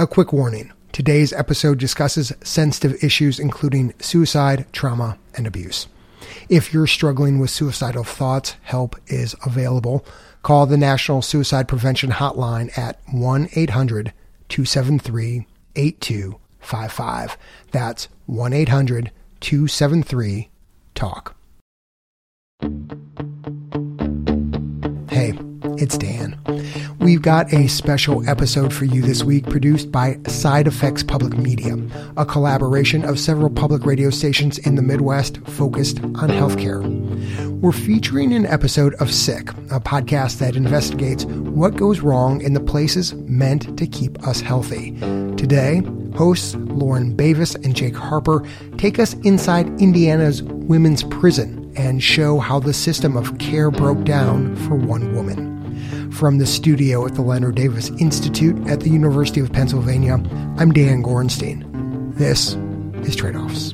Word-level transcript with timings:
A 0.00 0.06
quick 0.06 0.32
warning 0.32 0.72
today's 0.92 1.32
episode 1.32 1.80
discusses 1.80 2.32
sensitive 2.44 3.02
issues 3.02 3.40
including 3.40 3.94
suicide, 3.98 4.64
trauma, 4.72 5.18
and 5.34 5.44
abuse. 5.44 5.88
If 6.48 6.72
you're 6.72 6.86
struggling 6.86 7.40
with 7.40 7.50
suicidal 7.50 8.04
thoughts, 8.04 8.54
help 8.62 8.94
is 9.08 9.34
available. 9.44 10.06
Call 10.44 10.66
the 10.66 10.76
National 10.76 11.20
Suicide 11.20 11.66
Prevention 11.66 12.10
Hotline 12.10 12.78
at 12.78 13.00
1 13.10 13.48
800 13.56 14.12
273 14.48 15.46
8255. 15.74 17.36
That's 17.72 18.08
1 18.26 18.52
800 18.52 19.10
273 19.40 20.48
TALK. 20.94 21.34
Hey, 25.10 25.36
it's 25.76 25.98
Dan. 25.98 26.40
We've 27.08 27.22
got 27.22 27.50
a 27.54 27.68
special 27.68 28.28
episode 28.28 28.70
for 28.70 28.84
you 28.84 29.00
this 29.00 29.24
week 29.24 29.48
produced 29.48 29.90
by 29.90 30.18
Side 30.26 30.66
Effects 30.66 31.02
Public 31.02 31.38
Media, 31.38 31.74
a 32.18 32.26
collaboration 32.26 33.02
of 33.02 33.18
several 33.18 33.48
public 33.48 33.86
radio 33.86 34.10
stations 34.10 34.58
in 34.58 34.74
the 34.74 34.82
Midwest 34.82 35.38
focused 35.46 36.00
on 36.00 36.28
healthcare. 36.28 36.82
We're 37.62 37.72
featuring 37.72 38.34
an 38.34 38.44
episode 38.44 38.92
of 38.96 39.10
Sick, 39.10 39.48
a 39.70 39.80
podcast 39.80 40.38
that 40.40 40.54
investigates 40.54 41.24
what 41.24 41.76
goes 41.76 42.00
wrong 42.00 42.42
in 42.42 42.52
the 42.52 42.60
places 42.60 43.14
meant 43.14 43.78
to 43.78 43.86
keep 43.86 44.22
us 44.28 44.42
healthy. 44.42 44.90
Today, 45.38 45.80
hosts 46.14 46.56
Lauren 46.56 47.16
Bavis 47.16 47.54
and 47.54 47.74
Jake 47.74 47.96
Harper 47.96 48.46
take 48.76 48.98
us 48.98 49.14
inside 49.24 49.66
Indiana's 49.80 50.42
women's 50.42 51.04
prison 51.04 51.72
and 51.74 52.02
show 52.02 52.38
how 52.38 52.60
the 52.60 52.74
system 52.74 53.16
of 53.16 53.38
care 53.38 53.70
broke 53.70 54.04
down 54.04 54.54
for 54.56 54.74
one 54.74 55.14
woman. 55.14 55.47
From 56.18 56.38
the 56.38 56.46
studio 56.46 57.06
at 57.06 57.14
the 57.14 57.22
Leonard 57.22 57.54
Davis 57.54 57.90
Institute 58.00 58.58
at 58.66 58.80
the 58.80 58.90
University 58.90 59.38
of 59.38 59.52
Pennsylvania, 59.52 60.14
I'm 60.56 60.72
Dan 60.72 61.00
Gorenstein. 61.00 62.12
This 62.16 62.54
is 63.06 63.14
Trade 63.14 63.36
Offs. 63.36 63.72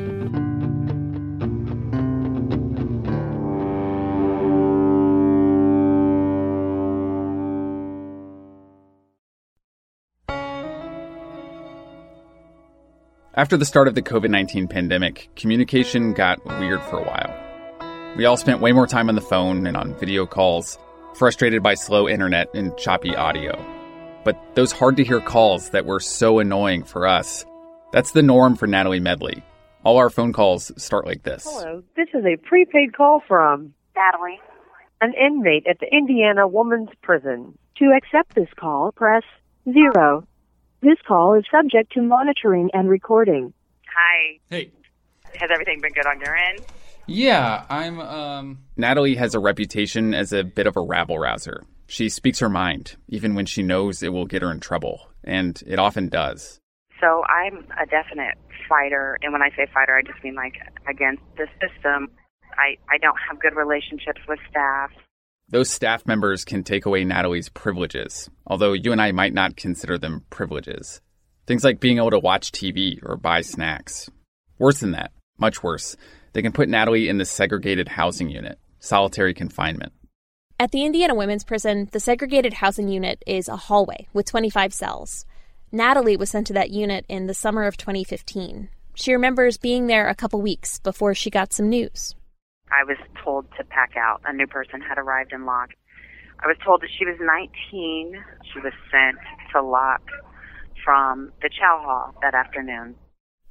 After 13.33 13.57
the 13.57 13.65
start 13.65 13.89
of 13.89 13.95
the 13.95 14.03
COVID 14.03 14.29
19 14.29 14.69
pandemic, 14.69 15.31
communication 15.35 16.13
got 16.13 16.45
weird 16.61 16.83
for 16.83 16.99
a 16.99 17.05
while. 17.05 18.15
We 18.19 18.27
all 18.27 18.37
spent 18.37 18.61
way 18.61 18.73
more 18.73 18.87
time 18.87 19.09
on 19.09 19.15
the 19.15 19.23
phone 19.23 19.67
and 19.67 19.79
on 19.79 19.95
video 19.95 20.27
calls, 20.27 20.79
frustrated 21.15 21.63
by 21.63 21.75
slow 21.75 22.09
internet 22.09 22.53
and 22.55 22.77
choppy 22.77 23.15
audio. 23.15 23.59
But 24.25 24.37
those 24.55 24.73
hard 24.73 24.97
to 24.97 25.05
hear 25.05 25.21
calls 25.21 25.71
that 25.71 25.87
were 25.87 26.01
so 26.01 26.39
annoying 26.39 26.85
for 26.85 27.07
us, 27.07 27.45
that's 27.93 28.13
the 28.13 28.23
norm 28.23 28.57
for 28.57 28.67
Natalie 28.67 29.01
Medley. 29.01 29.43
All 29.85 29.99
our 29.99 30.11
phone 30.11 30.33
calls 30.33 30.73
start 30.83 31.07
like 31.07 31.23
this. 31.23 31.45
Hello, 31.45 31.83
this 31.97 32.09
is 32.15 32.25
a 32.25 32.37
prepaid 32.37 32.97
call 32.97 33.23
from 33.29 33.75
Natalie. 33.95 34.41
an 35.01 35.13
inmate 35.15 35.67
at 35.67 35.79
the 35.81 35.95
Indiana 35.95 36.49
Women's 36.49 36.89
Prison. 37.03 37.57
To 37.77 37.93
accept 37.97 38.35
this 38.35 38.49
call, 38.59 38.93
press 38.93 39.25
zero. 39.71 40.27
This 40.81 40.97
call 41.07 41.35
is 41.35 41.45
subject 41.51 41.93
to 41.93 42.03
monitoring 42.03 42.71
and 42.73 42.89
recording. 42.89 43.53
Hi. 43.95 44.39
Hey. 44.49 44.71
Has 45.35 45.51
everything 45.53 45.81
been 45.81 45.93
good 45.93 46.07
on 46.07 46.21
your 46.21 46.35
end? 46.37 46.61
Yeah, 47.07 47.65
I'm, 47.69 48.01
um. 48.01 48.59
Natalie 48.77 49.17
has 49.17 49.35
a 49.35 49.39
reputation 49.39 50.15
as 50.15 50.33
a 50.33 50.45
bit 50.45 50.67
of 50.67 50.77
a 50.77 50.81
rabble 50.81 51.19
rouser. 51.19 51.65
She 51.87 52.09
speaks 52.09 52.39
her 52.39 52.49
mind, 52.49 52.97
even 53.09 53.35
when 53.35 53.47
she 53.47 53.63
knows 53.63 54.03
it 54.03 54.13
will 54.13 54.27
get 54.27 54.43
her 54.43 54.51
in 54.51 54.61
trouble, 54.61 55.09
and 55.23 55.63
it 55.67 55.79
often 55.79 56.09
does. 56.09 56.61
So 57.01 57.23
I'm 57.25 57.67
a 57.81 57.87
definite 57.87 58.39
fighter, 58.69 59.19
and 59.23 59.33
when 59.33 59.43
I 59.43 59.51
say 59.51 59.67
fighter, 59.73 59.97
I 59.97 60.03
just 60.03 60.23
mean 60.25 60.35
like 60.35 60.55
against 60.89 61.23
the 61.37 61.47
system. 61.61 62.11
I, 62.57 62.77
I 62.89 62.99
don't 62.99 63.17
have 63.29 63.41
good 63.41 63.55
relationships 63.55 64.21
with 64.29 64.39
staff. 64.49 64.91
Those 65.49 65.69
staff 65.69 66.07
members 66.07 66.45
can 66.45 66.65
take 66.65 66.87
away 66.87 67.05
Natalie's 67.05 67.49
privileges, 67.49 68.31
although 68.47 68.73
you 68.73 68.93
and 68.93 69.03
I 69.03 69.13
might 69.13 69.35
not 69.35 69.57
consider 69.57 69.99
them 69.99 70.25
privileges. 70.31 71.03
Things 71.47 71.65
like 71.65 71.81
being 71.81 71.99
able 71.99 72.11
to 72.11 72.19
watch 72.19 72.53
TV 72.53 72.99
or 73.03 73.17
buy 73.17 73.43
snacks. 73.43 74.09
Worse 74.59 74.81
than 74.81 74.93
that, 74.93 75.13
much 75.37 75.63
worse, 75.63 75.97
they 76.35 76.43
can 76.43 76.53
put 76.53 76.69
Natalie 76.69 77.09
in 77.09 77.19
the 77.19 77.25
segregated 77.25 77.89
housing 77.89 78.29
unit, 78.29 78.59
solitary 78.81 79.33
confinement. 79.33 79.93
At 80.61 80.73
the 80.73 80.85
Indiana 80.85 81.15
Women's 81.15 81.45
Prison, 81.45 81.89
the 81.93 82.01
segregated 82.01 82.55
housing 82.55 82.89
unit 82.89 83.23
is 83.27 83.49
a 83.49 83.57
hallway 83.57 84.09
with 84.13 84.27
25 84.27 84.75
cells. 84.75 85.25
Natalie 85.73 86.17
was 86.17 86.31
sent 86.31 86.47
to 86.49 86.53
that 86.53 86.71
unit 86.71 87.07
in 87.09 87.27
the 87.27 87.35
summer 87.35 87.65
of 87.65 87.77
2015. 87.77 88.69
She 88.95 89.13
remembers 89.13 89.57
being 89.57 89.87
there 89.87 90.09
a 90.09 90.15
couple 90.15 90.41
weeks 90.41 90.79
before 90.79 91.15
she 91.15 91.31
got 91.31 91.53
some 91.53 91.69
news. 91.69 92.15
I 92.71 92.85
was 92.85 92.97
told 93.23 93.47
to 93.57 93.65
pack 93.65 93.95
out. 93.97 94.21
A 94.25 94.33
new 94.33 94.47
person 94.47 94.81
had 94.81 94.99
arrived 94.99 95.33
in 95.33 95.47
lock. 95.47 95.71
I 96.41 96.49
was 96.49 96.57
told 96.65 96.83
that 96.83 96.91
she 96.97 97.05
was 97.05 97.17
19. 97.21 98.25
She 98.53 98.61
was 98.61 98.73
sent 98.91 99.19
to 99.53 99.63
lock 99.63 100.03
from 100.85 101.33
the 101.43 101.49
chow 101.49 101.81
hall 101.85 102.15
that 102.23 102.35
afternoon. 102.35 102.97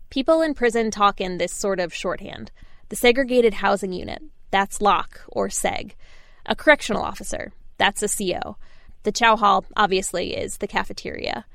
People 0.09 0.41
in 0.41 0.53
prison 0.53 0.91
talk 0.91 1.19
in 1.19 1.37
this 1.37 1.53
sort 1.53 1.79
of 1.79 1.93
shorthand. 1.93 2.51
The 2.93 2.97
segregated 2.97 3.55
housing 3.55 3.91
unit, 3.91 4.21
that's 4.51 4.79
Locke 4.79 5.21
or 5.27 5.47
SEG. 5.47 5.93
A 6.45 6.55
correctional 6.55 7.01
officer, 7.01 7.51
that's 7.79 8.03
a 8.03 8.07
CO. 8.07 8.55
The 9.01 9.11
chow 9.11 9.35
hall, 9.35 9.65
obviously, 9.75 10.35
is 10.35 10.57
the 10.57 10.67
cafeteria. 10.67 11.45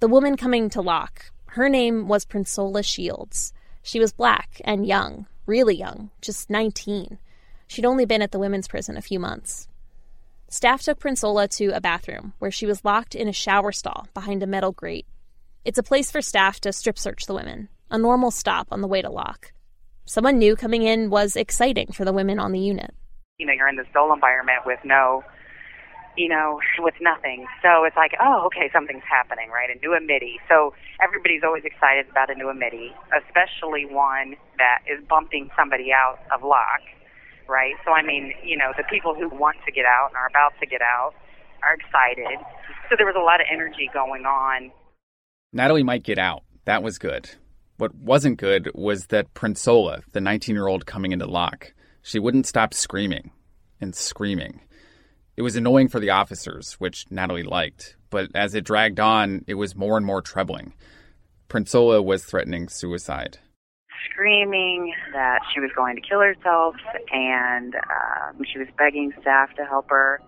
The 0.00 0.08
woman 0.08 0.38
coming 0.38 0.70
to 0.70 0.80
Locke, 0.80 1.30
her 1.48 1.68
name 1.68 2.08
was 2.08 2.24
Prinsola 2.24 2.82
Shields. 2.82 3.52
She 3.82 4.00
was 4.00 4.14
black 4.14 4.62
and 4.64 4.86
young, 4.86 5.26
really 5.44 5.76
young, 5.76 6.10
just 6.22 6.48
19. 6.48 7.18
She'd 7.66 7.84
only 7.84 8.06
been 8.06 8.22
at 8.22 8.32
the 8.32 8.38
women's 8.38 8.66
prison 8.66 8.96
a 8.96 9.02
few 9.02 9.20
months. 9.20 9.68
Staff 10.48 10.80
took 10.80 10.98
Prinsola 10.98 11.54
to 11.58 11.76
a 11.76 11.82
bathroom 11.82 12.32
where 12.38 12.50
she 12.50 12.64
was 12.64 12.82
locked 12.82 13.14
in 13.14 13.28
a 13.28 13.32
shower 13.34 13.72
stall 13.72 14.08
behind 14.14 14.42
a 14.42 14.46
metal 14.46 14.72
grate. 14.72 15.06
It's 15.66 15.76
a 15.76 15.82
place 15.82 16.10
for 16.10 16.22
staff 16.22 16.60
to 16.60 16.72
strip 16.72 16.98
search 16.98 17.26
the 17.26 17.34
women, 17.34 17.68
a 17.90 17.98
normal 17.98 18.30
stop 18.30 18.68
on 18.70 18.80
the 18.80 18.88
way 18.88 19.02
to 19.02 19.10
Locke. 19.10 19.52
Someone 20.12 20.36
new 20.36 20.56
coming 20.56 20.82
in 20.82 21.08
was 21.08 21.36
exciting 21.36 21.90
for 21.90 22.04
the 22.04 22.12
women 22.12 22.38
on 22.38 22.52
the 22.52 22.60
unit. 22.60 22.92
You 23.38 23.46
know, 23.46 23.54
you're 23.54 23.66
in 23.66 23.76
this 23.76 23.86
dull 23.94 24.12
environment 24.12 24.60
with 24.66 24.78
no, 24.84 25.24
you 26.18 26.28
know, 26.28 26.60
with 26.80 26.92
nothing. 27.00 27.46
So 27.62 27.84
it's 27.84 27.96
like, 27.96 28.12
oh, 28.20 28.44
okay, 28.52 28.68
something's 28.74 29.08
happening, 29.08 29.48
right? 29.48 29.70
A 29.74 29.80
new 29.80 29.96
admittee. 29.96 30.36
So 30.50 30.74
everybody's 31.02 31.40
always 31.42 31.64
excited 31.64 32.10
about 32.10 32.28
a 32.28 32.34
new 32.34 32.50
admittee, 32.50 32.92
especially 33.24 33.86
one 33.88 34.36
that 34.58 34.84
is 34.84 35.02
bumping 35.08 35.48
somebody 35.56 35.88
out 35.96 36.18
of 36.28 36.44
lock, 36.44 36.84
right? 37.48 37.72
So 37.82 37.92
I 37.92 38.02
mean, 38.02 38.34
you 38.44 38.58
know, 38.58 38.76
the 38.76 38.84
people 38.92 39.14
who 39.14 39.30
want 39.30 39.56
to 39.64 39.72
get 39.72 39.86
out 39.86 40.08
and 40.08 40.16
are 40.16 40.28
about 40.28 40.52
to 40.60 40.66
get 40.66 40.82
out 40.82 41.14
are 41.64 41.72
excited. 41.72 42.36
So 42.90 42.96
there 42.98 43.06
was 43.06 43.16
a 43.16 43.24
lot 43.24 43.40
of 43.40 43.46
energy 43.50 43.88
going 43.94 44.26
on. 44.26 44.72
Natalie 45.54 45.84
might 45.84 46.02
get 46.04 46.18
out. 46.18 46.42
That 46.66 46.82
was 46.82 46.98
good. 46.98 47.30
What 47.82 47.96
wasn't 47.96 48.38
good 48.38 48.70
was 48.76 49.06
that 49.06 49.34
Prinsola, 49.34 50.02
the 50.12 50.20
19 50.20 50.54
year 50.54 50.68
old 50.68 50.86
coming 50.86 51.10
into 51.10 51.26
lock, 51.26 51.74
she 52.00 52.20
wouldn't 52.20 52.46
stop 52.46 52.74
screaming 52.74 53.32
and 53.80 53.92
screaming. 53.92 54.60
It 55.36 55.42
was 55.42 55.56
annoying 55.56 55.88
for 55.88 55.98
the 55.98 56.10
officers, 56.10 56.74
which 56.74 57.06
Natalie 57.10 57.42
liked, 57.42 57.96
but 58.08 58.28
as 58.36 58.54
it 58.54 58.64
dragged 58.64 59.00
on, 59.00 59.44
it 59.48 59.54
was 59.54 59.74
more 59.74 59.96
and 59.96 60.06
more 60.06 60.22
troubling. 60.22 60.74
Prinsola 61.48 62.04
was 62.04 62.24
threatening 62.24 62.68
suicide. 62.68 63.38
Screaming 64.12 64.94
that 65.12 65.40
she 65.52 65.58
was 65.58 65.72
going 65.74 65.96
to 65.96 66.02
kill 66.02 66.20
herself, 66.20 66.76
and 67.10 67.74
um, 67.74 68.44
she 68.44 68.60
was 68.60 68.68
begging 68.78 69.12
staff 69.22 69.56
to 69.56 69.64
help 69.64 69.90
her. 69.90 70.22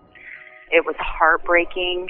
It 0.73 0.85
was 0.85 0.95
heartbreaking 0.99 2.09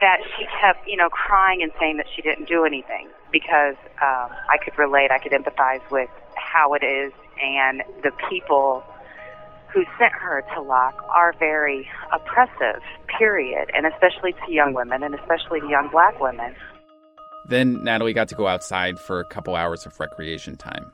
that 0.00 0.18
she 0.36 0.46
kept, 0.60 0.86
you 0.86 0.96
know, 0.96 1.08
crying 1.08 1.62
and 1.62 1.72
saying 1.78 1.96
that 1.98 2.06
she 2.14 2.22
didn't 2.22 2.48
do 2.48 2.64
anything 2.64 3.08
because 3.32 3.76
um, 4.02 4.30
I 4.48 4.58
could 4.62 4.78
relate, 4.78 5.10
I 5.10 5.18
could 5.18 5.32
empathize 5.32 5.82
with 5.90 6.10
how 6.36 6.74
it 6.74 6.84
is, 6.84 7.12
and 7.42 7.82
the 8.02 8.10
people 8.30 8.84
who 9.72 9.84
sent 9.98 10.12
her 10.12 10.42
to 10.54 10.62
Locke 10.62 11.02
are 11.14 11.34
very 11.38 11.88
oppressive, 12.12 12.80
period, 13.18 13.70
and 13.74 13.86
especially 13.86 14.32
to 14.46 14.52
young 14.52 14.72
women, 14.72 15.02
and 15.02 15.14
especially 15.14 15.60
to 15.60 15.68
young 15.68 15.88
black 15.90 16.20
women. 16.20 16.54
Then 17.48 17.82
Natalie 17.82 18.12
got 18.12 18.28
to 18.28 18.34
go 18.36 18.46
outside 18.46 18.98
for 18.98 19.20
a 19.20 19.24
couple 19.24 19.56
hours 19.56 19.84
of 19.84 19.98
recreation 19.98 20.56
time. 20.56 20.92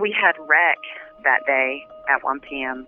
We 0.00 0.12
had 0.12 0.32
rec 0.46 0.78
that 1.24 1.46
day 1.46 1.86
at 2.10 2.22
1 2.24 2.40
p.m. 2.40 2.86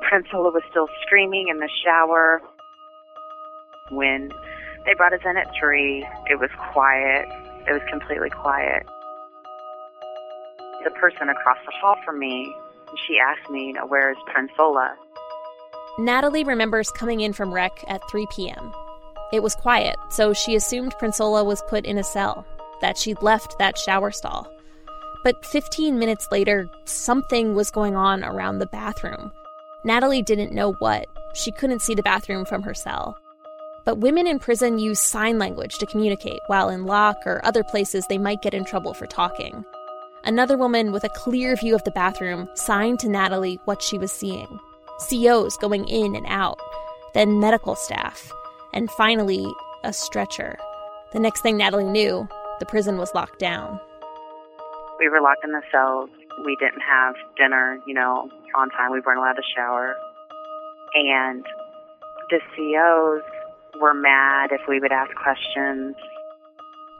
Prinsola 0.00 0.52
was 0.52 0.62
still 0.70 0.88
screaming 1.02 1.48
in 1.50 1.58
the 1.58 1.68
shower. 1.84 2.40
When 3.90 4.30
they 4.86 4.94
brought 4.94 5.12
us 5.12 5.20
in 5.24 5.36
at 5.36 5.50
3, 5.58 6.06
it 6.30 6.38
was 6.38 6.50
quiet. 6.72 7.26
It 7.68 7.72
was 7.72 7.82
completely 7.90 8.30
quiet. 8.30 8.86
The 10.84 10.90
person 10.92 11.28
across 11.28 11.58
the 11.66 11.72
hall 11.80 11.96
from 12.04 12.18
me, 12.18 12.54
she 13.06 13.18
asked 13.18 13.50
me, 13.50 13.66
you 13.66 13.72
know, 13.74 13.86
where's 13.86 14.16
Prinsola? 14.28 14.94
Natalie 15.98 16.44
remembers 16.44 16.90
coming 16.90 17.20
in 17.20 17.32
from 17.32 17.52
rec 17.52 17.72
at 17.88 18.00
3 18.10 18.26
p.m. 18.34 18.72
It 19.32 19.42
was 19.42 19.54
quiet, 19.54 19.96
so 20.08 20.32
she 20.32 20.54
assumed 20.54 20.94
Prinsola 20.94 21.44
was 21.44 21.62
put 21.68 21.84
in 21.84 21.98
a 21.98 22.04
cell, 22.04 22.46
that 22.80 22.96
she'd 22.96 23.22
left 23.22 23.58
that 23.58 23.76
shower 23.76 24.10
stall. 24.10 24.50
But 25.22 25.44
15 25.44 25.98
minutes 25.98 26.26
later, 26.32 26.68
something 26.84 27.54
was 27.54 27.70
going 27.70 27.94
on 27.94 28.24
around 28.24 28.58
the 28.58 28.66
bathroom. 28.66 29.30
Natalie 29.84 30.22
didn't 30.22 30.54
know 30.54 30.72
what. 30.78 31.06
She 31.34 31.52
couldn't 31.52 31.82
see 31.82 31.94
the 31.94 32.02
bathroom 32.02 32.44
from 32.44 32.62
her 32.62 32.74
cell. 32.74 33.18
But 33.84 33.98
women 33.98 34.26
in 34.26 34.38
prison 34.38 34.78
use 34.78 35.00
sign 35.00 35.38
language 35.38 35.78
to 35.78 35.86
communicate, 35.86 36.40
while 36.46 36.68
in 36.68 36.84
lock 36.84 37.16
or 37.26 37.44
other 37.44 37.64
places 37.64 38.06
they 38.06 38.18
might 38.18 38.42
get 38.42 38.54
in 38.54 38.64
trouble 38.64 38.94
for 38.94 39.06
talking. 39.06 39.64
Another 40.24 40.58
woman 40.58 40.92
with 40.92 41.04
a 41.04 41.08
clear 41.10 41.56
view 41.56 41.74
of 41.74 41.82
the 41.84 41.90
bathroom 41.90 42.48
signed 42.54 42.98
to 43.00 43.08
Natalie 43.08 43.58
what 43.64 43.82
she 43.82 43.96
was 43.96 44.12
seeing 44.12 44.60
COs 45.08 45.56
going 45.56 45.88
in 45.88 46.14
and 46.14 46.26
out, 46.28 46.58
then 47.14 47.40
medical 47.40 47.74
staff, 47.74 48.30
and 48.74 48.90
finally, 48.90 49.50
a 49.82 49.92
stretcher. 49.92 50.58
The 51.12 51.20
next 51.20 51.40
thing 51.40 51.56
Natalie 51.56 51.84
knew, 51.84 52.28
the 52.58 52.66
prison 52.66 52.98
was 52.98 53.14
locked 53.14 53.38
down. 53.38 53.80
We 54.98 55.08
were 55.08 55.22
locked 55.22 55.42
in 55.42 55.52
the 55.52 55.62
cells. 55.72 56.10
We 56.44 56.54
didn't 56.56 56.82
have 56.82 57.14
dinner, 57.36 57.80
you 57.86 57.94
know, 57.94 58.28
on 58.54 58.68
time. 58.70 58.92
We 58.92 59.00
weren't 59.00 59.18
allowed 59.18 59.34
to 59.34 59.42
shower. 59.56 59.96
And 60.94 61.44
the 62.28 62.40
COs 62.54 63.22
were 63.80 63.94
mad 63.94 64.50
if 64.52 64.60
we 64.68 64.78
would 64.80 64.92
ask 64.92 65.10
questions. 65.16 65.96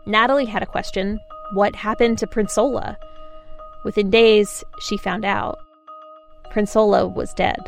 Natalie 0.06 0.46
had 0.46 0.62
a 0.62 0.66
question 0.66 1.20
What 1.54 1.74
happened 1.76 2.18
to 2.18 2.26
Prinsola? 2.26 2.96
Within 3.84 4.10
days, 4.10 4.64
she 4.80 4.96
found 4.96 5.24
out. 5.24 5.58
Prinsola 6.52 7.12
was 7.14 7.32
dead. 7.34 7.58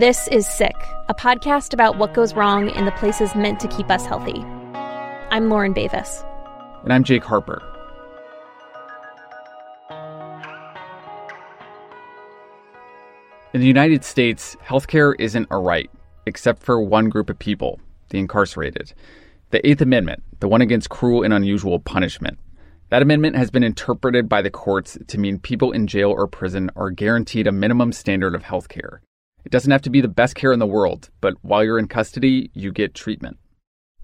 This 0.00 0.26
is 0.32 0.44
Sick, 0.44 0.74
a 1.08 1.14
podcast 1.14 1.72
about 1.72 1.98
what 1.98 2.14
goes 2.14 2.34
wrong 2.34 2.68
in 2.68 2.84
the 2.84 2.90
places 2.90 3.36
meant 3.36 3.60
to 3.60 3.68
keep 3.68 3.92
us 3.92 4.04
healthy. 4.04 4.40
I'm 5.30 5.48
Lauren 5.48 5.72
Bavis. 5.72 6.24
And 6.82 6.92
I'm 6.92 7.04
Jake 7.04 7.22
Harper. 7.22 7.62
In 13.52 13.60
the 13.60 13.68
United 13.68 14.04
States, 14.04 14.56
healthcare 14.66 15.14
isn't 15.20 15.46
a 15.52 15.58
right, 15.58 15.88
except 16.26 16.64
for 16.64 16.80
one 16.80 17.08
group 17.08 17.30
of 17.30 17.38
people, 17.38 17.78
the 18.08 18.18
incarcerated. 18.18 18.92
The 19.50 19.64
Eighth 19.64 19.80
Amendment, 19.80 20.24
the 20.40 20.48
one 20.48 20.60
against 20.60 20.88
cruel 20.88 21.22
and 21.22 21.32
unusual 21.32 21.78
punishment. 21.78 22.40
That 22.90 23.02
amendment 23.02 23.36
has 23.36 23.52
been 23.52 23.62
interpreted 23.62 24.28
by 24.28 24.42
the 24.42 24.50
courts 24.50 24.98
to 25.06 25.18
mean 25.18 25.38
people 25.38 25.70
in 25.70 25.86
jail 25.86 26.10
or 26.10 26.26
prison 26.26 26.68
are 26.74 26.90
guaranteed 26.90 27.46
a 27.46 27.52
minimum 27.52 27.92
standard 27.92 28.34
of 28.34 28.42
healthcare. 28.42 28.98
It 29.44 29.52
doesn't 29.52 29.70
have 29.70 29.82
to 29.82 29.90
be 29.90 30.00
the 30.00 30.08
best 30.08 30.34
care 30.34 30.52
in 30.52 30.58
the 30.58 30.66
world, 30.66 31.10
but 31.20 31.34
while 31.42 31.62
you're 31.62 31.78
in 31.78 31.88
custody, 31.88 32.50
you 32.54 32.72
get 32.72 32.94
treatment. 32.94 33.38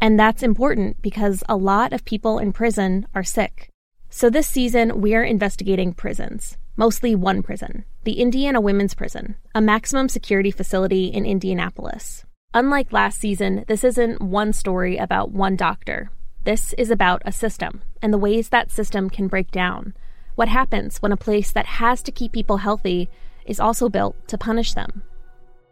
And 0.01 0.19
that's 0.19 0.43
important 0.43 1.01
because 1.03 1.43
a 1.49 1.57
lot 1.57 1.93
of 1.93 2.05
people 2.05 2.39
in 2.39 2.53
prison 2.53 3.07
are 3.15 3.25
sick. 3.25 3.71
So 4.09 4.29
this 4.29 4.47
season, 4.47 5.01
we're 5.01 5.25
investigating 5.25 5.93
prisons, 5.93 6.57
mostly 6.77 7.15
one 7.15 7.43
prison, 7.43 7.85
the 8.05 8.21
Indiana 8.21 8.61
Women's 8.61 8.95
Prison, 8.95 9.37
a 9.55 9.61
maximum 9.61 10.09
security 10.09 10.51
facility 10.51 11.07
in 11.07 11.25
Indianapolis. 11.25 12.25
Unlike 12.53 12.93
last 12.93 13.21
season, 13.21 13.65
this 13.69 13.85
isn't 13.85 14.21
one 14.21 14.53
story 14.53 14.97
about 14.97 15.31
one 15.31 15.55
doctor. 15.55 16.11
This 16.45 16.73
is 16.79 16.91
about 16.91 17.23
a 17.25 17.33
system 17.33 17.83
and 18.03 18.13
the 18.13 18.19
ways 18.19 18.49
that 18.49 18.71
system 18.71 19.11
can 19.11 19.29
break 19.29 19.51
down. 19.51 19.95
What 20.35 20.49
happens 20.49 21.01
when 21.01 21.13
a 21.13 21.17
place 21.17 21.53
that 21.53 21.67
has 21.67 22.03
to 22.03 22.13
keep 22.13 22.33
people 22.33 22.57
healthy 22.57 23.09
is 23.45 23.61
also 23.61 23.89
built 23.89 24.17
to 24.29 24.39
punish 24.39 24.75
them. 24.75 25.03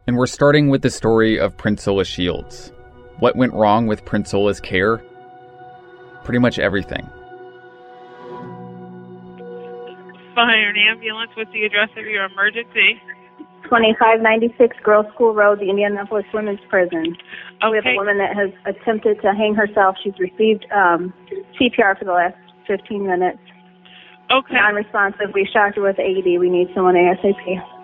And 0.08 0.16
we're 0.16 0.26
starting 0.26 0.70
with 0.70 0.80
the 0.80 0.88
story 0.88 1.38
of 1.38 1.54
Prinsola 1.58 2.02
Shields. 2.02 2.72
What 3.18 3.36
went 3.36 3.52
wrong 3.52 3.86
with 3.86 4.06
Prinsola's 4.06 4.58
care? 4.58 5.02
Pretty 6.24 6.38
much 6.38 6.58
everything. 6.58 7.06
Fire 10.34 10.70
an 10.70 10.76
ambulance. 10.78 11.30
What's 11.36 11.52
the 11.52 11.62
address 11.66 11.90
of 11.98 12.06
your 12.06 12.24
emergency? 12.24 12.96
2596 13.64 14.78
Girls 14.82 15.04
School 15.12 15.34
Road, 15.34 15.60
the 15.60 15.68
Indianapolis 15.68 16.24
Women's 16.32 16.60
Prison. 16.70 17.14
Okay. 17.62 17.68
We 17.70 17.76
have 17.76 17.84
a 17.84 17.96
woman 17.96 18.16
that 18.16 18.34
has 18.34 18.48
attempted 18.64 19.20
to 19.20 19.34
hang 19.34 19.54
herself. 19.54 19.96
She's 20.02 20.18
received 20.18 20.64
um, 20.74 21.12
CPR 21.60 21.98
for 21.98 22.06
the 22.06 22.12
last 22.12 22.38
15 22.66 23.06
minutes. 23.06 23.44
Okay. 24.32 24.54
Non-responsive. 24.54 25.34
We 25.34 25.46
shocked 25.52 25.76
her 25.76 25.82
with 25.82 25.98
AED. 25.98 26.40
We 26.40 26.48
need 26.48 26.68
someone 26.74 26.94
ASAP. 26.94 27.76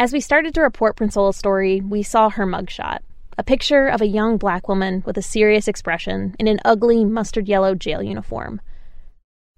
As 0.00 0.14
we 0.14 0.20
started 0.20 0.54
to 0.54 0.62
report 0.62 0.96
Prinsola's 0.96 1.36
story, 1.36 1.82
we 1.82 2.02
saw 2.02 2.30
her 2.30 2.46
mugshot 2.46 3.00
a 3.36 3.44
picture 3.44 3.86
of 3.86 4.00
a 4.00 4.06
young 4.06 4.38
black 4.38 4.66
woman 4.66 5.02
with 5.04 5.18
a 5.18 5.22
serious 5.22 5.68
expression 5.68 6.34
in 6.38 6.48
an 6.48 6.58
ugly 6.64 7.04
mustard 7.04 7.48
yellow 7.48 7.74
jail 7.74 8.02
uniform. 8.02 8.62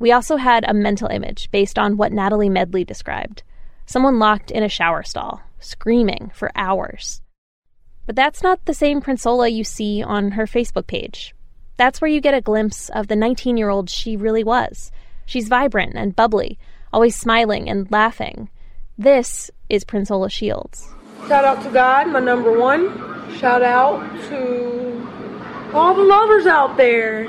We 0.00 0.10
also 0.10 0.38
had 0.38 0.64
a 0.66 0.74
mental 0.74 1.06
image 1.06 1.48
based 1.52 1.78
on 1.78 1.96
what 1.96 2.10
Natalie 2.10 2.48
Medley 2.48 2.82
described 2.82 3.44
someone 3.86 4.18
locked 4.18 4.50
in 4.50 4.64
a 4.64 4.68
shower 4.68 5.04
stall, 5.04 5.42
screaming 5.60 6.32
for 6.34 6.50
hours. 6.56 7.22
But 8.06 8.16
that's 8.16 8.42
not 8.42 8.64
the 8.64 8.74
same 8.74 9.00
Prinsola 9.00 9.52
you 9.52 9.62
see 9.62 10.02
on 10.02 10.32
her 10.32 10.46
Facebook 10.46 10.88
page. 10.88 11.36
That's 11.76 12.00
where 12.00 12.10
you 12.10 12.20
get 12.20 12.34
a 12.34 12.40
glimpse 12.40 12.88
of 12.88 13.06
the 13.06 13.14
19 13.14 13.56
year 13.56 13.68
old 13.68 13.88
she 13.88 14.16
really 14.16 14.42
was. 14.42 14.90
She's 15.24 15.46
vibrant 15.46 15.92
and 15.94 16.16
bubbly, 16.16 16.58
always 16.92 17.14
smiling 17.14 17.70
and 17.70 17.88
laughing. 17.92 18.50
This 18.98 19.50
is 19.72 19.84
Prinsola 19.84 20.30
Shields. 20.30 20.86
Shout 21.28 21.46
out 21.46 21.62
to 21.62 21.70
God, 21.70 22.08
my 22.08 22.20
number 22.20 22.56
one. 22.56 22.90
Shout 23.38 23.62
out 23.62 24.00
to 24.28 25.72
all 25.72 25.94
the 25.94 26.02
lovers 26.02 26.44
out 26.44 26.76
there. 26.76 27.26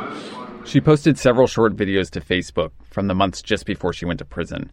She 0.65 0.81
posted 0.81 1.17
several 1.17 1.47
short 1.47 1.77
videos 1.77 2.09
to 2.11 2.19
Facebook 2.19 2.71
from 2.83 3.07
the 3.07 3.15
months 3.15 3.41
just 3.41 3.65
before 3.65 3.93
she 3.93 4.05
went 4.05 4.19
to 4.19 4.25
prison. 4.25 4.69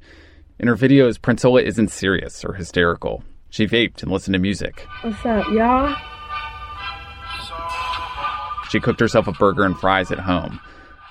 In 0.58 0.66
her 0.66 0.74
videos, 0.74 1.18
Prinsola 1.18 1.62
isn't 1.62 1.92
serious 1.92 2.44
or 2.44 2.54
hysterical. 2.54 3.22
She 3.50 3.68
vaped 3.68 4.02
and 4.02 4.10
listened 4.10 4.34
to 4.34 4.40
music. 4.40 4.84
What's 5.02 5.24
up, 5.24 5.48
y'all? 5.52 5.94
She 8.68 8.80
cooked 8.80 9.00
herself 9.00 9.28
a 9.28 9.32
burger 9.32 9.64
and 9.64 9.78
fries 9.78 10.10
at 10.10 10.18
home. 10.18 10.58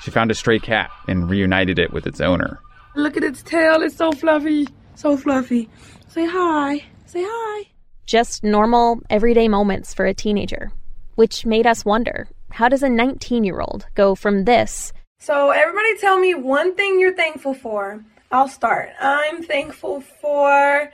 She 0.01 0.11
found 0.11 0.29
a 0.29 0.35
stray 0.35 0.59
cat 0.59 0.91
and 1.07 1.29
reunited 1.29 1.79
it 1.79 1.93
with 1.93 2.05
its 2.05 2.19
owner. 2.19 2.59
Look 2.95 3.15
at 3.15 3.23
its 3.23 3.41
tail, 3.43 3.81
it's 3.81 3.95
so 3.95 4.11
fluffy. 4.11 4.67
So 4.99 5.15
fluffy. 5.15 5.69
Say 6.09 6.25
hi. 6.25 6.83
Say 7.05 7.23
hi. 7.25 7.67
Just 8.05 8.43
normal, 8.43 8.99
everyday 9.09 9.47
moments 9.47 9.93
for 9.93 10.05
a 10.05 10.13
teenager. 10.13 10.73
Which 11.15 11.45
made 11.45 11.65
us 11.65 11.85
wonder 11.85 12.27
how 12.51 12.67
does 12.67 12.83
a 12.83 12.89
19 12.89 13.45
year 13.45 13.61
old 13.61 13.85
go 13.95 14.13
from 14.13 14.43
this 14.43 14.91
So, 15.19 15.51
everybody 15.51 15.97
tell 15.99 16.19
me 16.19 16.33
one 16.35 16.75
thing 16.75 16.99
you're 16.99 17.15
thankful 17.15 17.53
for. 17.53 18.03
I'll 18.29 18.49
start. 18.49 18.89
I'm 18.99 19.41
thankful 19.41 20.01
for 20.01 20.91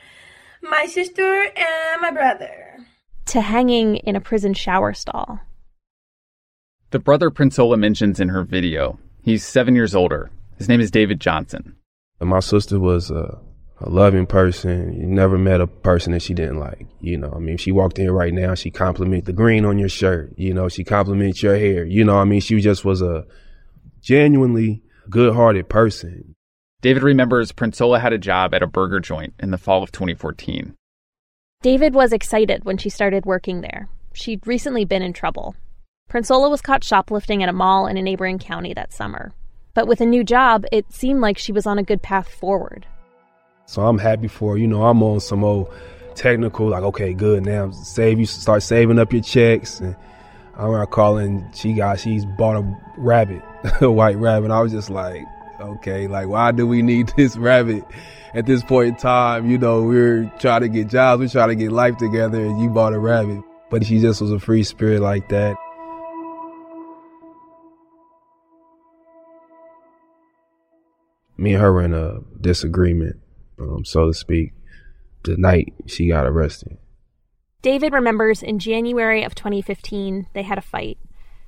my 0.62 0.86
sister 0.86 1.46
and 1.56 2.02
my 2.02 2.12
brother. 2.12 2.78
to 3.34 3.42
hanging 3.42 3.96
in 3.96 4.16
a 4.16 4.22
prison 4.22 4.54
shower 4.54 4.94
stall? 4.94 5.40
The 6.92 7.00
brother 7.00 7.32
Prinsola 7.32 7.80
mentions 7.80 8.20
in 8.20 8.30
her 8.30 8.44
video, 8.44 9.00
he's 9.24 9.44
seven 9.44 9.74
years 9.74 9.96
older. 9.96 10.30
His 10.60 10.70
name 10.70 10.80
is 10.80 10.92
David 10.92 11.20
Johnson. 11.20 11.76
My 12.22 12.40
sister 12.40 12.80
was 12.80 13.10
a, 13.10 13.40
a 13.80 13.90
loving 13.90 14.26
person. 14.26 14.94
You 15.00 15.08
never 15.08 15.38
met 15.38 15.62
a 15.62 15.68
person 15.68 16.14
that 16.14 16.22
she 16.22 16.34
didn't 16.34 16.60
like. 16.60 16.88
You 17.02 17.18
know, 17.18 17.34
I 17.36 17.40
mean, 17.40 17.56
if 17.56 17.62
she 17.62 17.72
walked 17.72 18.00
in 18.00 18.10
right 18.12 18.34
now, 18.34 18.56
she 18.56 18.72
compliment 18.72 19.26
the 19.26 19.34
green 19.34 19.66
on 19.66 19.80
your 19.80 19.90
shirt. 19.90 20.34
You 20.38 20.54
know, 20.54 20.70
she 20.70 20.84
compliments 20.84 21.44
your 21.44 21.58
hair. 21.58 21.86
You 21.86 22.04
know, 22.04 22.18
I 22.18 22.24
mean, 22.24 22.42
she 22.42 22.60
just 22.62 22.86
was 22.86 23.02
a 23.02 23.26
genuinely 24.02 24.82
good-hearted 25.10 25.70
person. 25.70 26.36
David 26.82 27.04
remembers 27.04 27.52
Prinsola 27.52 28.00
had 28.00 28.14
a 28.14 28.18
job 28.18 28.54
at 28.54 28.64
a 28.64 28.68
burger 28.68 29.00
joint 29.00 29.34
in 29.40 29.52
the 29.52 29.58
fall 29.58 29.82
of 29.82 29.92
2014. 29.92 30.76
David 31.62 31.96
was 31.96 32.14
excited 32.14 32.64
when 32.64 32.78
she 32.78 32.90
started 32.90 33.26
working 33.26 33.62
there. 33.62 33.90
She'd 34.14 34.46
recently 34.46 34.86
been 34.86 35.02
in 35.02 35.12
trouble. 35.12 35.56
Prinsola 36.10 36.50
was 36.50 36.62
caught 36.62 36.84
shoplifting 36.84 37.42
at 37.42 37.50
a 37.50 37.54
mall 37.54 37.88
in 37.88 37.98
a 37.98 38.02
neighboring 38.02 38.38
county 38.38 38.74
that 38.76 38.94
summer. 38.94 39.34
But 39.74 39.88
with 39.88 40.00
a 40.00 40.06
new 40.06 40.24
job, 40.24 40.66
it 40.72 40.94
seemed 40.94 41.22
like 41.22 41.38
she 41.38 41.52
was 41.52 41.66
on 41.66 41.80
a 41.80 41.84
good 41.84 42.04
path 42.04 42.30
forward. 42.30 42.86
So 43.66 43.86
I'm 43.86 43.98
happy 43.98 44.28
for. 44.28 44.58
You 44.58 44.68
know, 44.68 44.84
I'm 44.84 45.02
on 45.04 45.20
some 45.20 45.44
old 45.44 45.74
technical, 46.16 46.70
like, 46.70 46.84
okay, 46.84 47.14
good. 47.14 47.46
Now 47.46 47.72
save 47.72 48.20
you, 48.20 48.26
start 48.26 48.64
saving 48.64 49.00
up 49.00 49.12
your 49.12 49.22
checks. 49.22 49.80
And 49.80 49.96
I'm 50.58 50.72
not 50.72 50.92
calling. 50.92 51.50
She 51.54 51.74
got 51.74 52.00
she's 52.00 52.26
bought 52.26 52.58
a 52.58 52.78
rabbit, 52.98 53.42
a 53.82 53.92
white 53.92 54.18
rabbit. 54.18 54.52
I 54.52 54.62
was 54.62 54.72
just 54.72 54.90
like, 54.90 55.24
okay, 55.60 56.08
like 56.08 56.28
why 56.28 56.52
do 56.52 56.66
we 56.68 56.82
need 56.82 57.12
this 57.18 57.38
rabbit 57.38 57.84
at 58.34 58.46
this 58.46 58.64
point 58.64 58.90
in 58.90 58.96
time? 58.96 59.50
You 59.50 59.58
know, 59.58 59.84
we're 59.84 60.32
trying 60.40 60.62
to 60.62 60.70
get 60.70 60.88
jobs, 60.88 61.20
we're 61.20 61.30
trying 61.30 61.50
to 61.50 61.56
get 61.56 61.72
life 61.72 61.98
together, 61.98 62.40
and 62.40 62.62
you 62.62 62.70
bought 62.70 62.94
a 62.94 63.00
rabbit. 63.00 63.42
But 63.70 63.86
she 63.86 64.00
just 64.00 64.22
was 64.22 64.32
a 64.32 64.40
free 64.40 64.64
spirit 64.64 65.02
like 65.02 65.30
that. 65.30 65.58
Me 71.38 71.54
and 71.54 71.62
her 71.62 71.74
were 71.74 71.84
in 71.84 71.94
a 71.94 72.22
disagreement, 72.40 73.20
um, 73.60 73.86
so 73.86 74.08
to 74.08 74.14
speak, 74.14 74.54
the 75.24 75.38
night 75.38 75.74
she 75.86 76.08
got 76.08 76.26
arrested. 76.26 76.78
David 77.62 77.94
remembers 77.94 78.44
in 78.44 78.60
January 78.60 79.24
of 79.24 79.34
2015, 79.34 80.28
they 80.34 80.44
had 80.44 80.58
a 80.58 80.62
fight. 80.62 81.00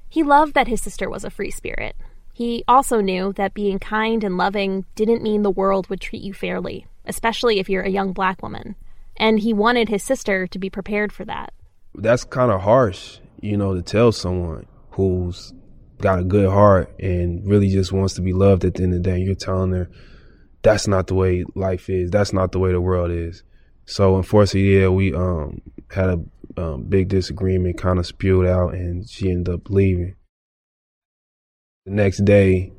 He 0.09 0.23
loved 0.23 0.53
that 0.55 0.67
his 0.67 0.81
sister 0.81 1.09
was 1.09 1.23
a 1.23 1.29
free 1.29 1.51
spirit. 1.51 1.95
He 2.33 2.63
also 2.67 3.01
knew 3.01 3.33
that 3.33 3.53
being 3.53 3.79
kind 3.79 4.23
and 4.23 4.37
loving 4.37 4.85
didn't 4.95 5.23
mean 5.23 5.41
the 5.41 5.51
world 5.51 5.89
would 5.89 6.01
treat 6.01 6.21
you 6.21 6.33
fairly, 6.33 6.85
especially 7.05 7.59
if 7.59 7.69
you're 7.69 7.83
a 7.83 7.89
young 7.89 8.13
black 8.13 8.41
woman. 8.41 8.75
And 9.15 9.39
he 9.39 9.53
wanted 9.53 9.89
his 9.89 10.03
sister 10.03 10.47
to 10.47 10.59
be 10.59 10.69
prepared 10.69 11.11
for 11.11 11.25
that. 11.25 11.53
That's 11.95 12.23
kind 12.23 12.51
of 12.51 12.61
harsh, 12.61 13.19
you 13.41 13.57
know, 13.57 13.73
to 13.73 13.81
tell 13.81 14.11
someone 14.11 14.67
who's 14.91 15.53
got 15.99 16.19
a 16.19 16.23
good 16.23 16.49
heart 16.49 16.93
and 16.99 17.45
really 17.45 17.69
just 17.69 17.91
wants 17.91 18.13
to 18.15 18.21
be 18.21 18.33
loved 18.33 18.65
at 18.65 18.75
the 18.75 18.83
end 18.83 18.93
of 18.93 19.03
the 19.03 19.09
day. 19.09 19.19
You're 19.19 19.35
telling 19.35 19.71
her 19.71 19.89
that's 20.67 20.87
not 20.87 21.07
the 21.07 21.15
way 21.15 21.45
life 21.55 21.89
is. 21.89 22.11
That's 22.11 22.33
not 22.33 22.51
the 22.51 22.59
way 22.59 22.73
the 22.73 22.81
world 22.81 23.09
is. 23.09 23.41
So 23.85 24.17
unfortunately, 24.17 24.81
yeah, 24.81 24.89
we 24.89 25.13
um 25.13 25.61
had 25.89 26.09
a 26.09 26.19
um, 26.57 26.83
big 26.83 27.07
disagreement, 27.07 27.77
kind 27.77 27.99
of 27.99 28.05
spewed 28.05 28.45
out, 28.45 28.73
and 28.73 29.07
she 29.07 29.31
ended 29.31 29.53
up 29.53 29.69
leaving. 29.69 30.15
The 31.85 31.91
next 31.91 32.25
day, 32.25 32.73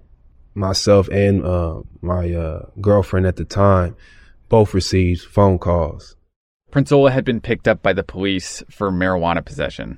myself 0.54 1.08
and 1.08 1.42
uh, 1.42 1.80
my 2.02 2.34
uh, 2.34 2.66
girlfriend 2.78 3.26
at 3.26 3.36
the 3.36 3.46
time 3.46 3.96
both 4.50 4.74
received 4.74 5.22
phone 5.22 5.58
calls. 5.58 6.14
Prinsola 6.70 7.10
had 7.10 7.24
been 7.24 7.40
picked 7.40 7.66
up 7.66 7.82
by 7.82 7.94
the 7.94 8.02
police 8.02 8.62
for 8.70 8.90
marijuana 8.90 9.42
possession. 9.42 9.96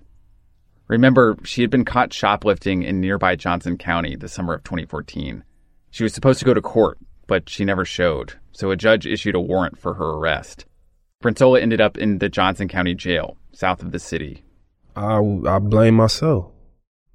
Remember, 0.87 1.37
she 1.43 1.63
had 1.63 1.71
been 1.71 1.85
caught 1.85 2.13
shoplifting 2.13 2.85
in 2.85 3.01
nearby 3.01 3.35
Johnson 3.35 3.79
County 3.79 4.15
the 4.15 4.29
summer 4.29 4.55
of 4.55 4.63
2014. 4.63 5.43
She 5.91 6.03
was 6.05 6.15
supposed 6.15 6.39
to 6.39 6.45
go 6.45 6.55
to 6.55 6.61
court, 6.61 6.99
but 7.31 7.49
she 7.49 7.65
never 7.65 7.85
showed, 7.85 8.33
so 8.51 8.73
a 8.73 8.77
judge 8.77 9.07
issued 9.07 9.37
a 9.37 9.41
warrant 9.41 9.79
for 9.79 9.95
her 9.95 10.05
arrest. 10.15 10.67
Prinsola 11.23 11.63
ended 11.63 11.81
up 11.81 11.97
in 11.97 12.19
the 12.19 12.29
Johnson 12.29 12.67
County 12.67 12.93
Jail, 12.93 13.37
south 13.53 13.85
of 13.85 13.93
the 13.93 14.01
city. 14.01 14.43
I, 14.97 15.19
I 15.47 15.61
blame 15.61 15.95
myself. 15.95 16.51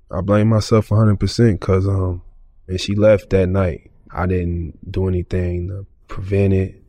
I 0.09 0.21
blame 0.21 0.47
myself 0.47 0.87
100% 0.87 1.59
because 1.59 1.85
um, 1.85 2.21
when 2.65 2.77
she 2.77 2.95
left 2.95 3.29
that 3.31 3.49
night, 3.49 3.91
I 4.09 4.25
didn't 4.25 4.89
do 4.89 5.09
anything 5.09 5.67
to 5.67 5.85
prevent 6.07 6.53
it. 6.53 6.81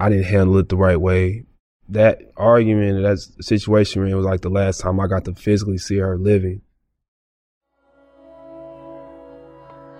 I 0.00 0.08
didn't 0.08 0.24
handle 0.24 0.56
it 0.56 0.70
the 0.70 0.78
right 0.78 0.98
way. 0.98 1.44
That 1.90 2.32
argument, 2.34 3.02
that 3.02 3.18
situation, 3.44 4.08
it 4.08 4.14
was 4.14 4.24
like 4.24 4.40
the 4.40 4.48
last 4.48 4.80
time 4.80 5.00
I 5.00 5.06
got 5.06 5.26
to 5.26 5.34
physically 5.34 5.76
see 5.76 5.98
her 5.98 6.16
living. 6.16 6.62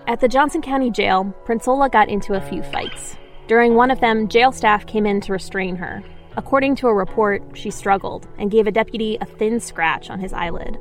At 0.06 0.20
the 0.20 0.28
Johnson 0.28 0.62
County 0.62 0.90
Jail, 0.90 1.34
Prinsola 1.44 1.90
got 1.90 2.08
into 2.08 2.34
a 2.34 2.40
few 2.40 2.62
fights. 2.62 3.16
During 3.46 3.74
one 3.74 3.90
of 3.90 4.00
them, 4.00 4.28
jail 4.28 4.52
staff 4.52 4.86
came 4.86 5.06
in 5.06 5.20
to 5.22 5.32
restrain 5.32 5.76
her, 5.76 6.02
According 6.36 6.74
to 6.76 6.88
a 6.88 6.94
report, 6.94 7.42
she 7.54 7.70
struggled 7.70 8.26
and 8.38 8.50
gave 8.50 8.66
a 8.66 8.72
deputy 8.72 9.16
a 9.20 9.24
thin 9.24 9.60
scratch 9.60 10.10
on 10.10 10.18
his 10.18 10.32
eyelid. 10.32 10.78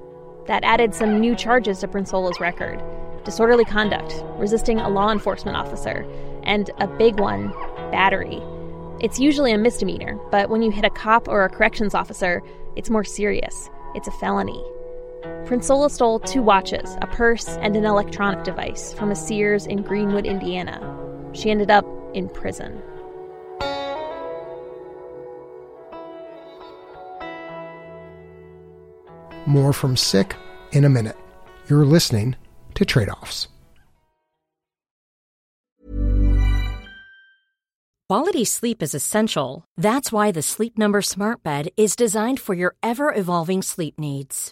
That 0.47 0.63
added 0.63 0.95
some 0.95 1.19
new 1.19 1.35
charges 1.35 1.79
to 1.79 1.87
Prinsola's 1.87 2.39
record 2.39 2.81
disorderly 3.23 3.63
conduct, 3.63 4.21
resisting 4.37 4.79
a 4.79 4.89
law 4.89 5.09
enforcement 5.09 5.55
officer, 5.55 6.05
and 6.43 6.69
a 6.79 6.87
big 6.87 7.21
one 7.21 7.51
battery. 7.89 8.41
It's 8.99 9.17
usually 9.17 9.53
a 9.53 9.57
misdemeanor, 9.57 10.19
but 10.29 10.49
when 10.49 10.61
you 10.61 10.71
hit 10.71 10.83
a 10.83 10.89
cop 10.89 11.29
or 11.29 11.45
a 11.45 11.49
corrections 11.49 11.95
officer, 11.95 12.41
it's 12.75 12.89
more 12.89 13.05
serious. 13.05 13.69
It's 13.95 14.09
a 14.09 14.11
felony. 14.11 14.61
Prinsola 15.45 15.89
stole 15.89 16.19
two 16.19 16.41
watches, 16.41 16.97
a 17.01 17.07
purse, 17.07 17.47
and 17.61 17.75
an 17.75 17.85
electronic 17.85 18.43
device 18.43 18.93
from 18.93 19.11
a 19.11 19.15
Sears 19.15 19.65
in 19.65 19.81
Greenwood, 19.81 20.25
Indiana. 20.25 20.79
She 21.33 21.49
ended 21.49 21.71
up 21.71 21.85
in 22.13 22.27
prison. 22.27 22.81
More 29.45 29.73
from 29.73 29.95
Sick 29.95 30.35
in 30.71 30.83
a 30.85 30.89
minute. 30.89 31.17
You're 31.69 31.85
listening 31.85 32.35
to 32.75 32.85
Trade 32.85 33.09
Offs. 33.09 33.47
Quality 38.09 38.45
sleep 38.45 38.83
is 38.83 38.93
essential. 38.93 39.63
That's 39.77 40.11
why 40.11 40.31
the 40.31 40.41
Sleep 40.41 40.77
Number 40.77 41.01
Smart 41.01 41.41
Bed 41.41 41.69
is 41.77 41.95
designed 41.95 42.39
for 42.39 42.53
your 42.53 42.75
ever 42.83 43.13
evolving 43.13 43.61
sleep 43.61 43.97
needs. 43.97 44.51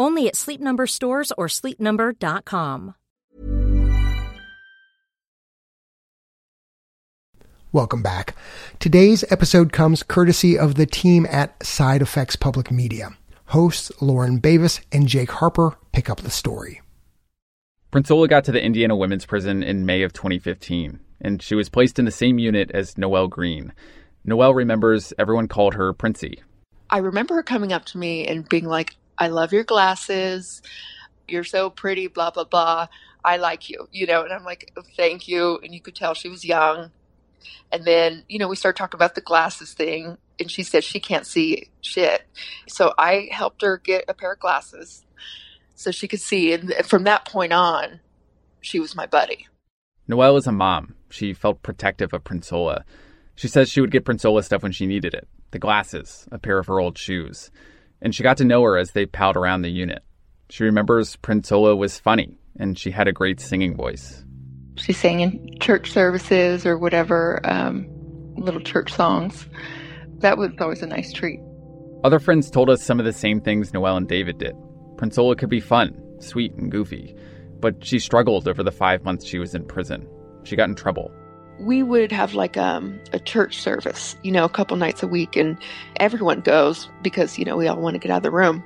Only 0.00 0.28
at 0.28 0.34
Sleep 0.34 0.62
Number 0.62 0.86
stores 0.86 1.30
or 1.36 1.46
sleepnumber.com. 1.46 2.94
Welcome 7.70 8.02
back. 8.02 8.34
Today's 8.78 9.30
episode 9.30 9.74
comes 9.74 10.02
courtesy 10.02 10.58
of 10.58 10.76
the 10.76 10.86
team 10.86 11.26
at 11.30 11.62
Side 11.64 12.00
Effects 12.00 12.34
Public 12.34 12.70
Media. 12.70 13.10
Hosts 13.48 13.92
Lauren 14.00 14.38
Bavis 14.38 14.80
and 14.90 15.06
Jake 15.06 15.32
Harper 15.32 15.76
pick 15.92 16.08
up 16.08 16.22
the 16.22 16.30
story. 16.30 16.80
Prinsola 17.92 18.26
got 18.26 18.44
to 18.44 18.52
the 18.52 18.64
Indiana 18.64 18.96
Women's 18.96 19.26
Prison 19.26 19.62
in 19.62 19.84
May 19.84 20.00
of 20.00 20.14
2015, 20.14 20.98
and 21.20 21.42
she 21.42 21.54
was 21.54 21.68
placed 21.68 21.98
in 21.98 22.06
the 22.06 22.10
same 22.10 22.38
unit 22.38 22.70
as 22.72 22.96
Noelle 22.96 23.28
Green. 23.28 23.74
Noelle 24.24 24.54
remembers 24.54 25.12
everyone 25.18 25.46
called 25.46 25.74
her 25.74 25.92
Princey. 25.92 26.40
I 26.88 26.98
remember 26.98 27.34
her 27.34 27.42
coming 27.42 27.72
up 27.72 27.84
to 27.86 27.98
me 27.98 28.26
and 28.26 28.48
being 28.48 28.64
like, 28.64 28.96
I 29.20 29.28
love 29.28 29.52
your 29.52 29.62
glasses. 29.62 30.62
You're 31.28 31.44
so 31.44 31.70
pretty, 31.70 32.08
blah, 32.08 32.30
blah, 32.30 32.44
blah. 32.44 32.88
I 33.24 33.36
like 33.36 33.70
you, 33.70 33.86
you 33.92 34.06
know, 34.06 34.24
and 34.24 34.32
I'm 34.32 34.44
like, 34.44 34.72
thank 34.96 35.28
you. 35.28 35.60
And 35.62 35.72
you 35.72 35.80
could 35.80 35.94
tell 35.94 36.14
she 36.14 36.28
was 36.28 36.44
young 36.44 36.90
and 37.72 37.84
then, 37.84 38.24
you 38.28 38.38
know, 38.38 38.48
we 38.48 38.56
started 38.56 38.78
talking 38.78 38.98
about 38.98 39.14
the 39.14 39.20
glasses 39.20 39.72
thing, 39.74 40.18
and 40.38 40.50
she 40.50 40.62
said 40.62 40.84
she 40.84 41.00
can't 41.00 41.26
see 41.26 41.70
shit. 41.80 42.22
So 42.68 42.92
I 42.98 43.28
helped 43.30 43.62
her 43.62 43.78
get 43.78 44.04
a 44.08 44.14
pair 44.14 44.32
of 44.32 44.40
glasses 44.40 45.04
so 45.74 45.90
she 45.90 46.08
could 46.08 46.20
see. 46.20 46.52
And 46.52 46.72
from 46.84 47.04
that 47.04 47.26
point 47.26 47.52
on, 47.52 48.00
she 48.60 48.80
was 48.80 48.96
my 48.96 49.06
buddy. 49.06 49.46
Noelle 50.08 50.36
is 50.36 50.46
a 50.46 50.52
mom. 50.52 50.94
She 51.08 51.32
felt 51.32 51.62
protective 51.62 52.12
of 52.12 52.24
Prinsola. 52.24 52.82
She 53.36 53.48
says 53.48 53.70
she 53.70 53.80
would 53.80 53.92
get 53.92 54.04
Prinsola 54.04 54.44
stuff 54.44 54.62
when 54.62 54.72
she 54.72 54.86
needed 54.86 55.14
it 55.14 55.28
the 55.52 55.58
glasses, 55.58 56.28
a 56.30 56.38
pair 56.38 56.60
of 56.60 56.68
her 56.68 56.78
old 56.78 56.96
shoes. 56.96 57.50
And 58.02 58.14
she 58.14 58.22
got 58.22 58.38
to 58.38 58.44
know 58.44 58.62
her 58.62 58.76
as 58.76 58.92
they 58.92 59.06
palled 59.06 59.36
around 59.36 59.62
the 59.62 59.70
unit. 59.70 60.02
She 60.48 60.64
remembers 60.64 61.16
Prinsola 61.16 61.76
was 61.76 61.98
funny 61.98 62.38
and 62.58 62.78
she 62.78 62.90
had 62.90 63.08
a 63.08 63.12
great 63.12 63.40
singing 63.40 63.76
voice. 63.76 64.24
She 64.76 64.92
sang 64.92 65.20
in 65.20 65.58
church 65.60 65.90
services 65.90 66.66
or 66.66 66.78
whatever, 66.78 67.40
um, 67.44 67.86
little 68.36 68.60
church 68.60 68.92
songs. 68.92 69.46
That 70.18 70.38
was 70.38 70.50
always 70.60 70.82
a 70.82 70.86
nice 70.86 71.12
treat. 71.12 71.40
Other 72.02 72.18
friends 72.18 72.50
told 72.50 72.70
us 72.70 72.82
some 72.82 72.98
of 72.98 73.06
the 73.06 73.12
same 73.12 73.40
things 73.40 73.72
Noelle 73.72 73.96
and 73.96 74.08
David 74.08 74.38
did. 74.38 74.54
Prinsola 74.96 75.36
could 75.36 75.50
be 75.50 75.60
fun, 75.60 75.94
sweet, 76.18 76.52
and 76.54 76.70
goofy, 76.70 77.14
but 77.60 77.84
she 77.84 77.98
struggled 77.98 78.48
over 78.48 78.62
the 78.62 78.72
five 78.72 79.04
months 79.04 79.26
she 79.26 79.38
was 79.38 79.54
in 79.54 79.66
prison. 79.66 80.08
She 80.44 80.56
got 80.56 80.68
in 80.68 80.74
trouble. 80.74 81.12
We 81.60 81.82
would 81.82 82.10
have 82.10 82.34
like 82.34 82.56
um, 82.56 82.98
a 83.12 83.18
church 83.18 83.58
service, 83.60 84.16
you 84.22 84.32
know, 84.32 84.44
a 84.44 84.48
couple 84.48 84.76
nights 84.76 85.02
a 85.02 85.06
week, 85.06 85.36
and 85.36 85.58
everyone 85.96 86.40
goes 86.40 86.88
because, 87.02 87.38
you 87.38 87.44
know, 87.44 87.56
we 87.56 87.68
all 87.68 87.80
want 87.80 87.94
to 87.94 87.98
get 87.98 88.10
out 88.10 88.18
of 88.18 88.22
the 88.22 88.30
room. 88.30 88.64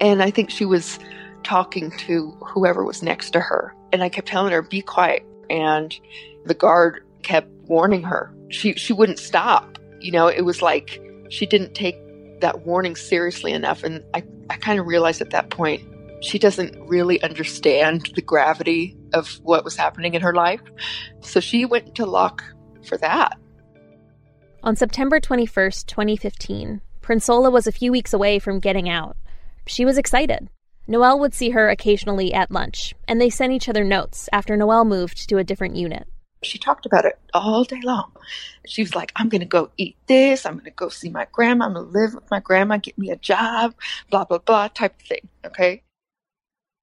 And 0.00 0.22
I 0.22 0.30
think 0.30 0.50
she 0.50 0.64
was 0.64 0.98
talking 1.42 1.90
to 1.90 2.30
whoever 2.40 2.84
was 2.84 3.02
next 3.02 3.30
to 3.32 3.40
her. 3.40 3.74
And 3.92 4.02
I 4.02 4.08
kept 4.08 4.28
telling 4.28 4.52
her, 4.52 4.62
be 4.62 4.80
quiet, 4.80 5.24
and 5.50 5.94
the 6.46 6.54
guard 6.54 7.04
kept 7.22 7.50
warning 7.68 8.02
her. 8.04 8.32
She 8.48 8.74
she 8.74 8.92
wouldn't 8.92 9.18
stop. 9.18 9.78
You 10.00 10.12
know, 10.12 10.28
it 10.28 10.42
was 10.42 10.62
like 10.62 11.02
she 11.28 11.46
didn't 11.46 11.74
take 11.74 11.96
that 12.40 12.66
warning 12.66 12.96
seriously 12.96 13.52
enough 13.52 13.84
and 13.84 14.02
I, 14.14 14.24
I 14.48 14.56
kind 14.56 14.80
of 14.80 14.86
realized 14.86 15.20
at 15.20 15.30
that 15.30 15.50
point 15.50 15.82
she 16.20 16.38
doesn't 16.38 16.76
really 16.86 17.22
understand 17.22 18.10
the 18.14 18.22
gravity 18.22 18.96
of 19.12 19.40
what 19.42 19.64
was 19.64 19.76
happening 19.76 20.14
in 20.14 20.22
her 20.22 20.34
life. 20.34 20.60
So 21.20 21.40
she 21.40 21.64
went 21.64 21.94
to 21.96 22.06
Locke 22.06 22.44
for 22.86 22.98
that. 22.98 23.38
On 24.62 24.76
September 24.76 25.20
21st, 25.20 25.86
2015, 25.86 26.82
Prinsola 27.00 27.50
was 27.50 27.66
a 27.66 27.72
few 27.72 27.90
weeks 27.90 28.12
away 28.12 28.38
from 28.38 28.60
getting 28.60 28.88
out. 28.88 29.16
She 29.66 29.84
was 29.84 29.96
excited. 29.96 30.48
Noelle 30.86 31.18
would 31.20 31.34
see 31.34 31.50
her 31.50 31.68
occasionally 31.68 32.34
at 32.34 32.50
lunch, 32.50 32.94
and 33.08 33.20
they 33.20 33.30
sent 33.30 33.52
each 33.52 33.68
other 33.68 33.84
notes 33.84 34.28
after 34.32 34.56
Noelle 34.56 34.84
moved 34.84 35.28
to 35.28 35.38
a 35.38 35.44
different 35.44 35.76
unit. 35.76 36.06
She 36.42 36.58
talked 36.58 36.84
about 36.84 37.04
it 37.04 37.18
all 37.32 37.64
day 37.64 37.80
long. 37.82 38.12
She 38.66 38.82
was 38.82 38.94
like, 38.94 39.12
I'm 39.16 39.28
going 39.28 39.40
to 39.40 39.46
go 39.46 39.70
eat 39.76 39.96
this. 40.06 40.44
I'm 40.44 40.54
going 40.54 40.64
to 40.64 40.70
go 40.70 40.88
see 40.88 41.10
my 41.10 41.26
grandma. 41.32 41.66
I'm 41.66 41.74
going 41.74 41.86
to 41.86 41.92
live 41.92 42.14
with 42.14 42.30
my 42.30 42.40
grandma, 42.40 42.78
get 42.78 42.98
me 42.98 43.10
a 43.10 43.16
job, 43.16 43.74
blah, 44.10 44.24
blah, 44.24 44.38
blah, 44.38 44.68
type 44.68 44.98
of 45.00 45.06
thing. 45.06 45.28
Okay. 45.44 45.82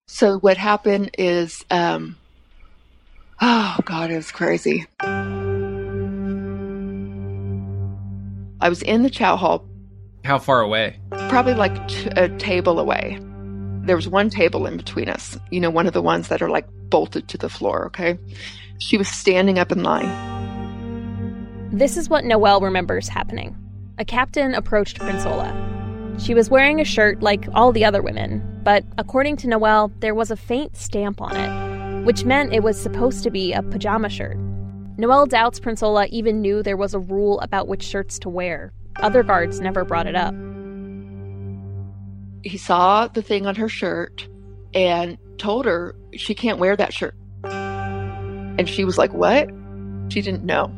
So 0.07 0.39
what 0.39 0.55
happened 0.57 1.11
is, 1.17 1.65
um, 1.69 2.15
oh 3.41 3.77
God, 3.83 4.09
it 4.09 4.15
was 4.15 4.31
crazy. 4.31 4.85
I 8.59 8.69
was 8.69 8.81
in 8.81 9.03
the 9.03 9.09
chow 9.09 9.35
hall. 9.35 9.67
How 10.23 10.39
far 10.39 10.61
away? 10.61 10.99
Probably 11.29 11.53
like 11.53 11.87
t- 11.89 12.09
a 12.15 12.29
table 12.37 12.79
away. 12.79 13.19
There 13.83 13.97
was 13.97 14.07
one 14.07 14.29
table 14.29 14.65
in 14.65 14.77
between 14.77 15.09
us, 15.09 15.37
you 15.51 15.59
know, 15.59 15.69
one 15.69 15.87
of 15.87 15.93
the 15.93 16.01
ones 16.01 16.29
that 16.29 16.41
are 16.41 16.49
like 16.49 16.67
bolted 16.89 17.27
to 17.27 17.37
the 17.37 17.49
floor, 17.49 17.85
okay? 17.87 18.17
She 18.79 18.97
was 18.97 19.09
standing 19.09 19.59
up 19.59 19.71
in 19.71 19.83
line. 19.83 20.09
This 21.71 21.97
is 21.97 22.09
what 22.09 22.23
Noelle 22.23 22.61
remembers 22.61 23.09
happening. 23.09 23.57
A 23.97 24.05
captain 24.05 24.55
approached 24.55 24.99
Prinsola. 24.99 25.76
She 26.17 26.33
was 26.33 26.49
wearing 26.49 26.81
a 26.81 26.85
shirt 26.85 27.21
like 27.21 27.47
all 27.53 27.71
the 27.71 27.85
other 27.85 28.01
women, 28.01 28.41
but 28.63 28.83
according 28.97 29.37
to 29.37 29.47
Noelle, 29.47 29.91
there 29.99 30.15
was 30.15 30.31
a 30.31 30.35
faint 30.35 30.75
stamp 30.75 31.21
on 31.21 31.35
it, 31.35 32.05
which 32.05 32.25
meant 32.25 32.53
it 32.53 32.63
was 32.63 32.79
supposed 32.79 33.23
to 33.23 33.29
be 33.29 33.53
a 33.53 33.61
pajama 33.61 34.09
shirt. 34.09 34.37
Noelle 34.97 35.27
doubts 35.27 35.59
Prinsola 35.59 36.07
even 36.07 36.41
knew 36.41 36.63
there 36.63 36.75
was 36.75 36.95
a 36.95 36.99
rule 36.99 37.39
about 37.41 37.67
which 37.67 37.83
shirts 37.83 38.17
to 38.19 38.29
wear. 38.29 38.73
Other 38.95 39.21
guards 39.21 39.59
never 39.59 39.85
brought 39.85 40.07
it 40.07 40.15
up. 40.15 40.33
He 42.43 42.57
saw 42.57 43.07
the 43.07 43.21
thing 43.21 43.45
on 43.45 43.53
her 43.55 43.69
shirt 43.69 44.27
and 44.73 45.19
told 45.37 45.65
her 45.65 45.95
she 46.13 46.33
can't 46.33 46.57
wear 46.57 46.75
that 46.75 46.93
shirt. 46.93 47.15
And 47.43 48.67
she 48.67 48.85
was 48.85 48.97
like, 48.97 49.13
What? 49.13 49.49
She 50.09 50.21
didn't 50.21 50.45
know. 50.45 50.73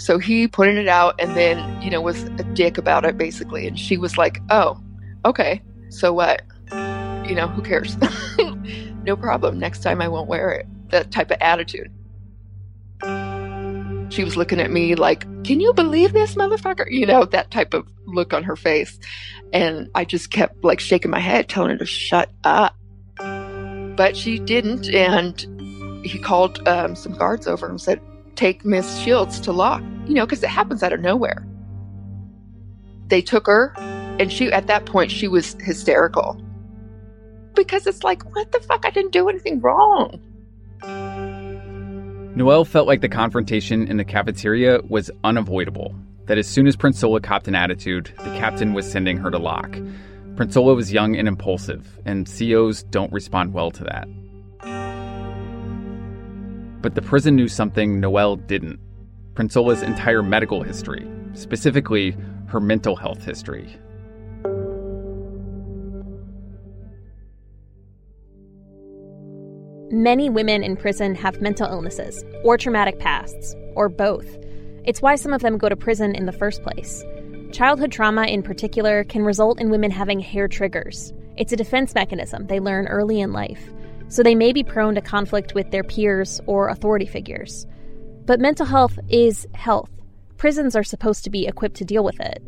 So 0.00 0.18
he 0.18 0.48
pointed 0.48 0.78
it 0.78 0.88
out 0.88 1.14
and 1.18 1.36
then, 1.36 1.82
you 1.82 1.90
know, 1.90 2.00
was 2.00 2.22
a 2.22 2.44
dick 2.54 2.78
about 2.78 3.04
it 3.04 3.18
basically. 3.18 3.66
And 3.66 3.78
she 3.78 3.98
was 3.98 4.16
like, 4.16 4.40
Oh, 4.48 4.80
okay. 5.26 5.62
So 5.90 6.14
what? 6.14 6.40
You 6.72 7.34
know, 7.34 7.46
who 7.46 7.60
cares? 7.60 7.98
no 9.04 9.14
problem. 9.14 9.58
Next 9.58 9.82
time 9.82 10.00
I 10.00 10.08
won't 10.08 10.26
wear 10.26 10.52
it. 10.52 10.66
That 10.88 11.10
type 11.10 11.30
of 11.30 11.36
attitude. 11.42 11.92
She 14.10 14.24
was 14.24 14.38
looking 14.38 14.58
at 14.58 14.70
me 14.70 14.94
like, 14.94 15.20
Can 15.44 15.60
you 15.60 15.74
believe 15.74 16.14
this, 16.14 16.34
motherfucker? 16.34 16.90
You 16.90 17.04
know, 17.04 17.26
that 17.26 17.50
type 17.50 17.74
of 17.74 17.86
look 18.06 18.32
on 18.32 18.42
her 18.44 18.56
face. 18.56 18.98
And 19.52 19.90
I 19.94 20.06
just 20.06 20.30
kept 20.30 20.64
like 20.64 20.80
shaking 20.80 21.10
my 21.10 21.20
head, 21.20 21.50
telling 21.50 21.72
her 21.72 21.76
to 21.76 21.84
shut 21.84 22.30
up. 22.44 22.74
But 23.18 24.16
she 24.16 24.38
didn't. 24.38 24.88
And 24.88 26.06
he 26.06 26.18
called 26.18 26.66
um, 26.66 26.96
some 26.96 27.12
guards 27.12 27.46
over 27.46 27.68
and 27.68 27.78
said, 27.78 28.00
Take 28.40 28.64
Miss 28.64 28.96
Shields 28.96 29.38
to 29.40 29.52
Locke, 29.52 29.82
you 30.06 30.14
know, 30.14 30.24
because 30.24 30.42
it 30.42 30.48
happens 30.48 30.82
out 30.82 30.94
of 30.94 31.00
nowhere. 31.00 31.46
They 33.08 33.20
took 33.20 33.46
her, 33.46 33.74
and 34.18 34.32
she, 34.32 34.50
at 34.50 34.66
that 34.66 34.86
point, 34.86 35.10
she 35.10 35.28
was 35.28 35.58
hysterical. 35.60 36.42
Because 37.54 37.86
it's 37.86 38.02
like, 38.02 38.34
what 38.34 38.50
the 38.50 38.60
fuck? 38.60 38.86
I 38.86 38.90
didn't 38.92 39.12
do 39.12 39.28
anything 39.28 39.60
wrong. 39.60 40.18
Noelle 42.34 42.64
felt 42.64 42.86
like 42.86 43.02
the 43.02 43.10
confrontation 43.10 43.86
in 43.86 43.98
the 43.98 44.06
cafeteria 44.06 44.80
was 44.88 45.10
unavoidable. 45.22 45.94
That 46.24 46.38
as 46.38 46.48
soon 46.48 46.66
as 46.66 46.76
Prinsola 46.76 47.22
copped 47.22 47.46
an 47.46 47.54
attitude, 47.54 48.10
the 48.16 48.34
captain 48.38 48.72
was 48.72 48.90
sending 48.90 49.18
her 49.18 49.30
to 49.30 49.38
Locke. 49.38 49.76
Prinsola 50.36 50.74
was 50.74 50.90
young 50.90 51.14
and 51.14 51.28
impulsive, 51.28 51.98
and 52.06 52.26
COs 52.26 52.84
don't 52.84 53.12
respond 53.12 53.52
well 53.52 53.70
to 53.72 53.84
that. 53.84 54.08
But 56.82 56.94
the 56.94 57.02
prison 57.02 57.36
knew 57.36 57.48
something 57.48 58.00
Noelle 58.00 58.36
didn't 58.36 58.80
Prinsola's 59.34 59.82
entire 59.82 60.22
medical 60.22 60.62
history, 60.62 61.06
specifically 61.34 62.16
her 62.46 62.60
mental 62.60 62.96
health 62.96 63.24
history. 63.24 63.78
Many 69.92 70.30
women 70.30 70.62
in 70.62 70.76
prison 70.76 71.14
have 71.14 71.40
mental 71.40 71.68
illnesses, 71.68 72.24
or 72.44 72.56
traumatic 72.56 72.98
pasts, 72.98 73.54
or 73.74 73.88
both. 73.88 74.26
It's 74.84 75.02
why 75.02 75.16
some 75.16 75.32
of 75.32 75.42
them 75.42 75.58
go 75.58 75.68
to 75.68 75.76
prison 75.76 76.14
in 76.14 76.26
the 76.26 76.32
first 76.32 76.62
place. 76.62 77.04
Childhood 77.52 77.92
trauma, 77.92 78.26
in 78.26 78.42
particular, 78.42 79.04
can 79.04 79.24
result 79.24 79.60
in 79.60 79.70
women 79.70 79.90
having 79.90 80.20
hair 80.20 80.48
triggers. 80.48 81.12
It's 81.36 81.52
a 81.52 81.56
defense 81.56 81.94
mechanism 81.94 82.46
they 82.46 82.60
learn 82.60 82.86
early 82.86 83.20
in 83.20 83.32
life 83.32 83.70
so 84.10 84.22
they 84.22 84.34
may 84.34 84.52
be 84.52 84.62
prone 84.62 84.94
to 84.96 85.00
conflict 85.00 85.54
with 85.54 85.70
their 85.70 85.84
peers 85.84 86.40
or 86.46 86.68
authority 86.68 87.06
figures. 87.06 87.66
But 88.26 88.40
mental 88.40 88.66
health 88.66 88.98
is 89.08 89.46
health. 89.54 89.90
Prisons 90.36 90.76
are 90.76 90.84
supposed 90.84 91.24
to 91.24 91.30
be 91.30 91.46
equipped 91.46 91.76
to 91.76 91.84
deal 91.84 92.04
with 92.04 92.20
it. 92.20 92.42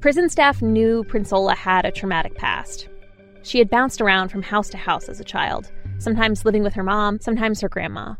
Prison 0.00 0.28
staff 0.28 0.62
knew 0.62 1.04
Prinsola 1.04 1.56
had 1.56 1.84
a 1.84 1.92
traumatic 1.92 2.36
past. 2.36 2.88
She 3.42 3.58
had 3.58 3.70
bounced 3.70 4.00
around 4.00 4.28
from 4.28 4.42
house 4.42 4.68
to 4.70 4.76
house 4.76 5.08
as 5.08 5.20
a 5.20 5.24
child, 5.24 5.70
sometimes 5.98 6.44
living 6.44 6.62
with 6.62 6.74
her 6.74 6.82
mom, 6.82 7.20
sometimes 7.20 7.60
her 7.60 7.68
grandma. 7.68 8.14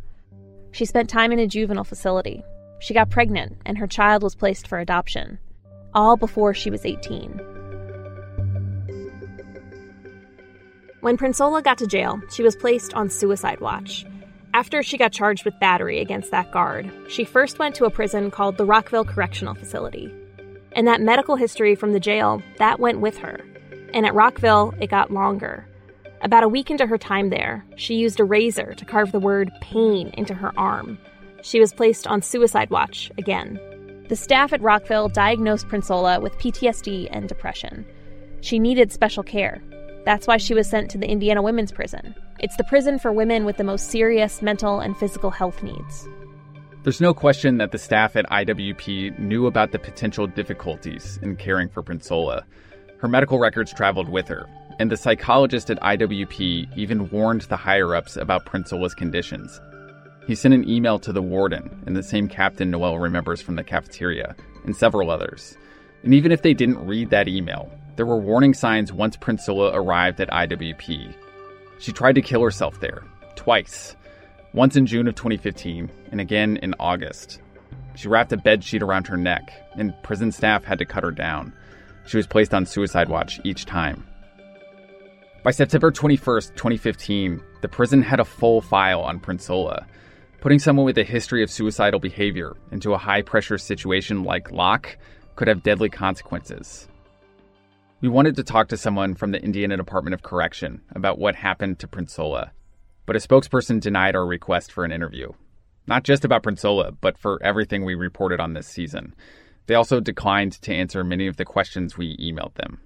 She 0.73 0.85
spent 0.85 1.09
time 1.09 1.33
in 1.33 1.39
a 1.39 1.47
juvenile 1.47 1.85
facility. 1.85 2.43
She 2.81 2.95
got 2.95 3.11
pregnant, 3.11 3.59
and 3.65 3.79
her 3.79 3.87
child 3.87 4.23
was 4.23 4.35
placed 4.35 4.67
for 4.67 4.79
adoption, 4.79 5.39
all 5.95 6.17
before 6.17 6.55
she 6.55 6.71
was 6.71 6.85
18. 6.85 7.52
When 11.03 11.19
Prinsola 11.19 11.65
got 11.65 11.79
to 11.79 11.87
jail, 11.89 12.23
she 12.31 12.45
was 12.45 12.55
placed 12.55 12.95
on 12.95 13.11
suicide 13.11 13.59
watch. 13.59 14.07
After 14.55 14.85
she 14.85 14.97
got 14.97 15.11
charged 15.11 15.45
with 15.45 15.59
battery 15.59 15.99
against 15.99 16.31
that 16.31 16.53
guard, 16.53 16.93
she 17.09 17.25
first 17.25 17.59
went 17.59 17.75
to 17.75 17.87
a 17.87 17.91
prison 17.91 18.31
called 18.31 18.57
the 18.57 18.65
Rockville 18.65 19.05
Correctional 19.05 19.57
Facility. 19.57 20.15
And 20.77 20.87
that 20.87 21.01
medical 21.01 21.35
history 21.35 21.75
from 21.75 21.93
the 21.93 21.99
jail, 21.99 22.41
that 22.59 22.79
went 22.79 23.01
with 23.01 23.19
her. 23.19 23.41
And 23.93 24.07
at 24.07 24.15
Rockville, 24.15 24.75
it 24.81 24.91
got 24.91 25.11
longer. 25.11 25.67
About 26.21 26.45
a 26.45 26.49
week 26.49 26.71
into 26.71 26.87
her 26.87 26.99
time 26.99 27.31
there, 27.31 27.67
she 27.75 27.97
used 27.97 28.21
a 28.21 28.25
razor 28.25 28.73
to 28.75 28.85
carve 28.85 29.11
the 29.11 29.19
word 29.19 29.51
pain 29.61 30.11
into 30.11 30.35
her 30.35 30.53
arm. 30.57 30.99
She 31.43 31.59
was 31.59 31.73
placed 31.73 32.07
on 32.07 32.23
suicide 32.23 32.71
watch 32.71 33.11
again. 33.19 33.59
The 34.09 34.15
staff 34.15 34.53
at 34.53 34.63
Rockville 34.63 35.09
diagnosed 35.09 35.67
Prinsola 35.67 36.23
with 36.23 36.39
PTSD 36.39 37.09
and 37.11 37.29
depression. 37.29 37.85
She 38.41 38.61
needed 38.61 38.93
special 38.93 39.25
care, 39.25 39.61
that's 40.05 40.27
why 40.27 40.37
she 40.37 40.55
was 40.55 40.69
sent 40.69 40.91
to 40.91 40.99
the 40.99 41.09
Indiana 41.09 41.43
Women's 41.43 41.73
Prison. 41.73 42.15
It's 42.41 42.57
the 42.57 42.65
prison 42.65 42.99
for 42.99 43.13
women 43.13 43.45
with 43.45 43.57
the 43.57 43.65
most 43.65 43.91
serious 43.91 44.43
mental 44.43 44.81
and 44.81 44.97
physical 44.97 45.31
health 45.31 45.63
needs. 45.63 46.09
There's 46.83 47.01
no 47.01 47.15
question 47.15 47.59
that 47.59 47.71
the 47.71 47.79
staff 47.79 48.17
at 48.17 48.29
IWP 48.29 49.19
knew 49.21 49.47
about 49.47 49.71
the 49.71 49.79
potential 49.79 50.27
difficulties 50.27 51.21
in 51.23 51.37
caring 51.37 51.69
for 51.69 51.83
Prinsola. 51.83 52.43
Her 52.99 53.07
medical 53.07 53.39
records 53.39 53.73
traveled 53.73 54.09
with 54.09 54.27
her, 54.27 54.49
and 54.81 54.91
the 54.91 54.97
psychologist 54.97 55.71
at 55.71 55.81
IWP 55.81 56.77
even 56.77 57.09
warned 57.11 57.43
the 57.43 57.57
higher 57.57 57.95
ups 57.95 58.17
about 58.17 58.47
Prinsola's 58.47 58.95
conditions. 58.95 59.61
He 60.27 60.35
sent 60.35 60.55
an 60.55 60.69
email 60.69 60.99
to 61.01 61.13
the 61.13 61.23
warden 61.23 61.83
and 61.87 61.97
the 61.97 62.03
same 62.03 62.29
captain 62.29 62.71
Noelle 62.71 62.99
remembers 62.99 63.41
from 63.41 63.55
the 63.55 63.65
cafeteria, 63.65 64.35
and 64.65 64.77
several 64.77 65.11
others. 65.11 65.57
And 66.03 66.15
even 66.15 66.33
if 66.33 66.43
they 66.43 66.55
didn't 66.55 66.85
read 66.85 67.11
that 67.11 67.29
email, 67.29 67.71
there 67.97 68.07
were 68.07 68.17
warning 68.17 68.55
signs 68.55 68.93
once 68.93 69.17
Prinsola 69.17 69.73
arrived 69.75 70.21
at 70.21 70.31
IWP. 70.31 71.15
She 71.79 71.93
tried 71.93 72.15
to 72.15 72.23
kill 72.23 72.43
herself 72.43 72.81
there, 72.81 73.03
twice. 73.35 73.97
Once 74.55 74.77
in 74.77 74.87
June 74.87 75.09
of 75.09 75.15
2015, 75.15 75.91
and 76.11 76.21
again 76.21 76.59
in 76.59 76.75
August. 76.79 77.41
She 77.95 78.09
wrapped 78.09 78.33
a 78.33 78.37
bed 78.37 78.65
sheet 78.65 78.83
around 78.83 79.07
her 79.07 79.17
neck, 79.17 79.53
and 79.77 79.95
prison 80.03 80.33
staff 80.33 80.65
had 80.65 80.79
to 80.79 80.85
cut 80.85 81.05
her 81.05 81.11
down. 81.11 81.53
She 82.07 82.17
was 82.17 82.27
placed 82.27 82.55
on 82.55 82.67
suicide 82.67 83.09
watch 83.09 83.41
each 83.45 83.67
time. 83.67 84.07
By 85.43 85.51
September 85.51 85.91
21st, 85.91 86.55
2015, 86.55 87.43
the 87.63 87.69
prison 87.69 88.01
had 88.01 88.21
a 88.21 88.25
full 88.25 88.61
file 88.61 89.01
on 89.01 89.21
Prinsola. 89.21 89.87
Putting 90.41 90.59
someone 90.59 90.87
with 90.87 90.99
a 90.99 91.05
history 91.05 91.43
of 91.43 91.51
suicidal 91.51 92.01
behavior 92.01 92.55
into 92.71 92.95
a 92.95 92.99
high 92.99 93.23
pressure 93.23 93.59
situation 93.59 94.25
like 94.25 94.51
Locke 94.51 94.97
could 95.37 95.49
have 95.49 95.63
deadly 95.63 95.89
consequences. 95.89 96.89
We 98.03 98.09
wanted 98.09 98.35
to 98.35 98.43
talk 98.43 98.67
to 98.71 98.77
someone 98.77 99.15
from 99.15 99.31
the 99.31 99.41
Indiana 99.41 99.77
Department 99.77 100.13
of 100.13 100.25
Correction 100.25 100.83
about 100.91 101.21
what 101.21 101.37
happened 101.37 101.79
to 101.79 101.87
Prinsola, 101.87 102.51
but 103.07 103.15
a 103.15 103.21
spokesperson 103.21 103.81
denied 103.81 104.17
our 104.17 104.27
request 104.27 104.73
for 104.73 104.85
an 104.85 104.91
interview. 104.91 105.31
Not 105.87 106.03
just 106.03 106.25
about 106.25 106.43
Prinsola, 106.43 106.97
but 107.01 107.17
for 107.17 107.41
everything 107.45 107.85
we 107.85 107.95
reported 107.95 108.41
on 108.41 108.55
this 108.55 108.67
season. 108.67 109.15
They 109.67 109.77
also 109.77 110.01
declined 110.01 110.61
to 110.63 110.75
answer 110.75 111.05
many 111.05 111.29
of 111.29 111.37
the 111.37 111.45
questions 111.45 111.97
we 111.97 112.17
emailed 112.17 112.55
them. 112.55 112.81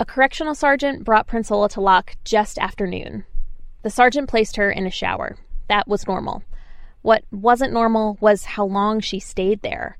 A 0.00 0.06
correctional 0.06 0.54
sergeant 0.54 1.04
brought 1.04 1.28
Prinsola 1.28 1.68
to 1.72 1.82
Locke 1.82 2.16
just 2.24 2.58
after 2.58 2.86
noon. 2.86 3.26
The 3.82 3.90
sergeant 3.90 4.30
placed 4.30 4.56
her 4.56 4.70
in 4.70 4.86
a 4.86 4.90
shower. 4.90 5.36
That 5.68 5.88
was 5.88 6.06
normal. 6.06 6.42
What 7.02 7.24
wasn't 7.30 7.74
normal 7.74 8.16
was 8.22 8.44
how 8.44 8.64
long 8.64 9.00
she 9.00 9.20
stayed 9.20 9.60
there. 9.60 9.98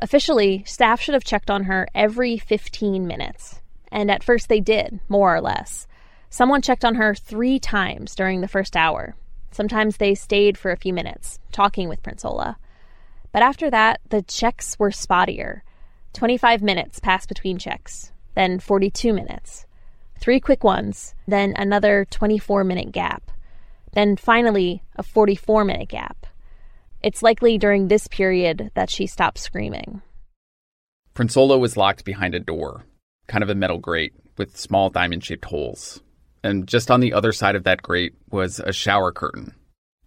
Officially, 0.00 0.64
staff 0.66 1.00
should 1.00 1.14
have 1.14 1.24
checked 1.24 1.50
on 1.50 1.64
her 1.64 1.86
every 1.94 2.38
15 2.38 3.06
minutes. 3.06 3.60
And 3.92 4.10
at 4.10 4.24
first 4.24 4.48
they 4.48 4.60
did, 4.60 5.00
more 5.08 5.34
or 5.34 5.40
less. 5.40 5.86
Someone 6.30 6.62
checked 6.62 6.84
on 6.84 6.94
her 6.94 7.14
three 7.14 7.58
times 7.58 8.14
during 8.14 8.40
the 8.40 8.48
first 8.48 8.76
hour. 8.76 9.14
Sometimes 9.50 9.96
they 9.96 10.14
stayed 10.14 10.56
for 10.56 10.70
a 10.70 10.76
few 10.76 10.94
minutes, 10.94 11.38
talking 11.52 11.88
with 11.88 12.02
Prinsola. 12.02 12.56
But 13.32 13.42
after 13.42 13.68
that, 13.70 14.00
the 14.08 14.22
checks 14.22 14.78
were 14.78 14.90
spottier. 14.90 15.60
25 16.14 16.62
minutes 16.62 16.98
passed 16.98 17.28
between 17.28 17.58
checks, 17.58 18.12
then 18.34 18.58
42 18.58 19.12
minutes. 19.12 19.66
Three 20.18 20.40
quick 20.40 20.64
ones, 20.64 21.14
then 21.26 21.54
another 21.56 22.06
24 22.10 22.64
minute 22.64 22.92
gap. 22.92 23.30
Then 23.92 24.16
finally, 24.16 24.82
a 24.96 25.02
44 25.02 25.64
minute 25.64 25.88
gap. 25.88 26.26
It's 27.02 27.22
likely 27.22 27.56
during 27.56 27.88
this 27.88 28.06
period 28.08 28.70
that 28.74 28.90
she 28.90 29.06
stopped 29.06 29.38
screaming. 29.38 30.02
Prinsola 31.14 31.58
was 31.58 31.76
locked 31.76 32.04
behind 32.04 32.34
a 32.34 32.40
door, 32.40 32.84
kind 33.26 33.42
of 33.42 33.48
a 33.48 33.54
metal 33.54 33.78
grate 33.78 34.12
with 34.36 34.58
small 34.58 34.90
diamond 34.90 35.24
shaped 35.24 35.46
holes. 35.46 36.02
And 36.44 36.66
just 36.66 36.90
on 36.90 37.00
the 37.00 37.14
other 37.14 37.32
side 37.32 37.56
of 37.56 37.64
that 37.64 37.82
grate 37.82 38.14
was 38.30 38.60
a 38.60 38.72
shower 38.72 39.12
curtain. 39.12 39.54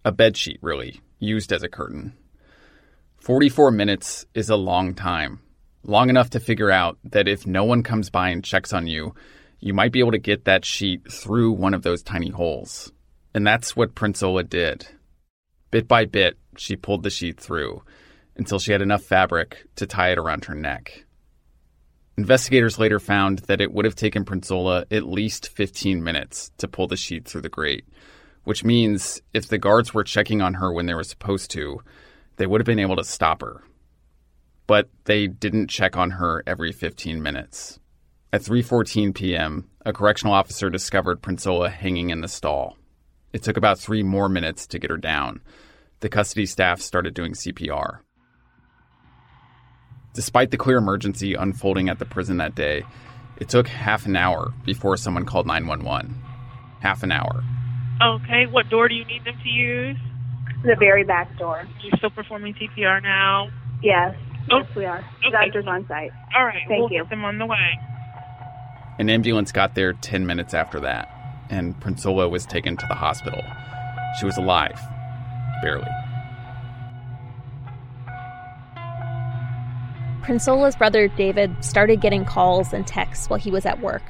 A 0.06 0.12
bed 0.12 0.38
sheet, 0.38 0.60
really, 0.62 1.02
used 1.20 1.52
as 1.52 1.64
a 1.64 1.70
curtain. 1.70 2.14
44 3.18 3.72
minutes 3.72 4.26
is 4.36 4.50
a 4.50 4.56
long 4.56 4.94
time. 4.94 5.40
Long 5.84 6.10
enough 6.10 6.30
to 6.32 6.40
figure 6.40 6.70
out 6.70 6.98
that 7.06 7.28
if 7.28 7.48
no 7.48 7.64
one 7.64 7.82
comes 7.82 8.10
by 8.10 8.30
and 8.30 8.44
checks 8.44 8.72
on 8.72 8.86
you, 8.86 9.16
you 9.60 9.74
might 9.74 9.92
be 9.92 10.00
able 10.00 10.12
to 10.12 10.20
get 10.20 10.46
that 10.46 10.66
sheet 10.66 11.12
through 11.12 11.54
one 11.54 11.74
of 11.74 11.82
those 11.82 12.04
tiny 12.04 12.30
holes. 12.30 12.92
And 13.34 13.48
that's 13.48 13.76
what 13.76 13.96
Prinsola 13.96 14.48
did. 14.48 14.88
Bit 15.72 15.88
by 15.88 16.06
bit, 16.06 16.38
she 16.60 16.76
pulled 16.76 17.04
the 17.04 17.10
sheet 17.10 17.40
through 17.40 17.84
until 18.36 18.60
she 18.60 18.72
had 18.72 18.82
enough 18.82 19.04
fabric 19.04 19.66
to 19.76 19.86
tie 19.86 20.12
it 20.12 20.18
around 20.18 20.46
her 20.46 20.56
neck. 20.56 21.06
Investigators 22.18 22.78
later 22.78 23.00
found 23.00 23.40
that 23.40 23.62
it 23.62 23.74
would 23.74 23.86
have 23.86 23.96
taken 23.96 24.26
Prinsola 24.26 24.86
at 24.92 25.08
least 25.08 25.50
15 25.50 26.04
minutes 26.04 26.52
to 26.60 26.68
pull 26.68 26.88
the 26.88 26.96
sheet 26.96 27.26
through 27.26 27.42
the 27.42 27.50
grate, 27.50 27.86
which 28.44 28.64
means 28.64 29.22
if 29.34 29.48
the 29.48 29.58
guards 29.58 29.94
were 29.94 30.04
checking 30.04 30.42
on 30.42 30.56
her 30.56 30.72
when 30.72 30.86
they 30.86 30.94
were 30.94 31.04
supposed 31.04 31.50
to, 31.52 31.82
they 32.38 32.46
would 32.46 32.62
have 32.62 32.68
been 32.68 32.80
able 32.80 32.96
to 32.96 33.04
stop 33.04 33.42
her. 33.42 33.64
But 34.68 34.90
they 35.06 35.28
didn't 35.28 35.70
check 35.70 35.98
on 35.98 36.12
her 36.12 36.44
every 36.46 36.72
15 36.72 37.22
minutes. 37.22 37.80
At 38.32 38.42
3:14 38.42 39.14
p.m., 39.14 39.70
a 39.86 39.94
correctional 39.94 40.34
officer 40.34 40.70
discovered 40.70 41.22
Prinsola 41.22 41.72
hanging 41.72 42.10
in 42.10 42.22
the 42.22 42.28
stall. 42.28 42.78
It 43.32 43.44
took 43.44 43.58
about 43.58 43.80
3 43.80 44.04
more 44.04 44.30
minutes 44.30 44.66
to 44.68 44.80
get 44.80 44.90
her 44.90 44.98
down. 44.98 45.42
The 46.04 46.10
custody 46.10 46.46
staff 46.46 46.82
started 46.82 47.14
doing 47.14 47.32
CPR. 47.32 48.00
Despite 50.14 50.52
the 50.52 50.58
clear 50.58 50.76
emergency 50.78 51.34
unfolding 51.34 51.88
at 51.88 51.98
the 51.98 52.04
prison 52.04 52.36
that 52.38 52.56
day, 52.56 52.84
it 53.38 53.48
took 53.48 53.68
half 53.68 54.06
an 54.06 54.18
hour 54.18 54.54
before 54.66 54.98
someone 54.98 55.24
called 55.26 55.48
911. 55.48 56.14
Half 56.82 57.04
an 57.04 57.14
hour. 57.14 57.42
Okay, 58.02 58.48
what 58.52 58.70
door 58.70 58.90
do 58.90 58.96
you 58.96 59.06
need 59.06 59.24
them 59.24 59.36
to 59.44 59.48
use? 59.50 59.96
The 60.66 60.76
very 60.78 61.06
back 61.06 61.38
door. 61.38 61.66
You're 61.82 61.98
still 62.00 62.10
performing 62.10 62.54
CPR 62.56 63.02
now? 63.02 63.48
Yes. 63.82 64.14
Oh, 64.52 64.58
Yes, 64.58 64.76
we 64.76 64.84
are. 64.84 64.98
okay. 65.26 65.32
Doctor's 65.32 65.68
on 65.68 65.88
site. 65.88 66.12
All 66.36 66.44
right, 66.44 66.64
Thank 66.68 66.82
we'll 66.82 66.92
you. 66.92 67.00
get 67.04 67.12
them 67.12 67.24
on 67.24 67.38
the 67.38 67.46
way. 67.46 67.80
An 69.00 69.10
ambulance 69.10 69.54
got 69.54 69.74
there 69.74 69.94
10 69.94 70.26
minutes 70.26 70.54
after 70.54 70.82
that, 70.82 71.08
and 71.50 71.80
Prinsola 71.80 72.30
was 72.30 72.46
taken 72.46 72.76
to 72.76 72.86
the 72.90 72.94
hospital. 72.96 73.42
She 74.20 74.26
was 74.26 74.36
alive. 74.36 74.78
Barely. 75.64 75.88
Prinsola's 80.22 80.76
brother 80.76 81.08
David 81.08 81.64
started 81.64 82.02
getting 82.02 82.24
calls 82.24 82.72
and 82.74 82.86
texts 82.86 83.30
while 83.30 83.40
he 83.40 83.52
was 83.52 83.66
at 83.66 83.82
work 83.82 84.04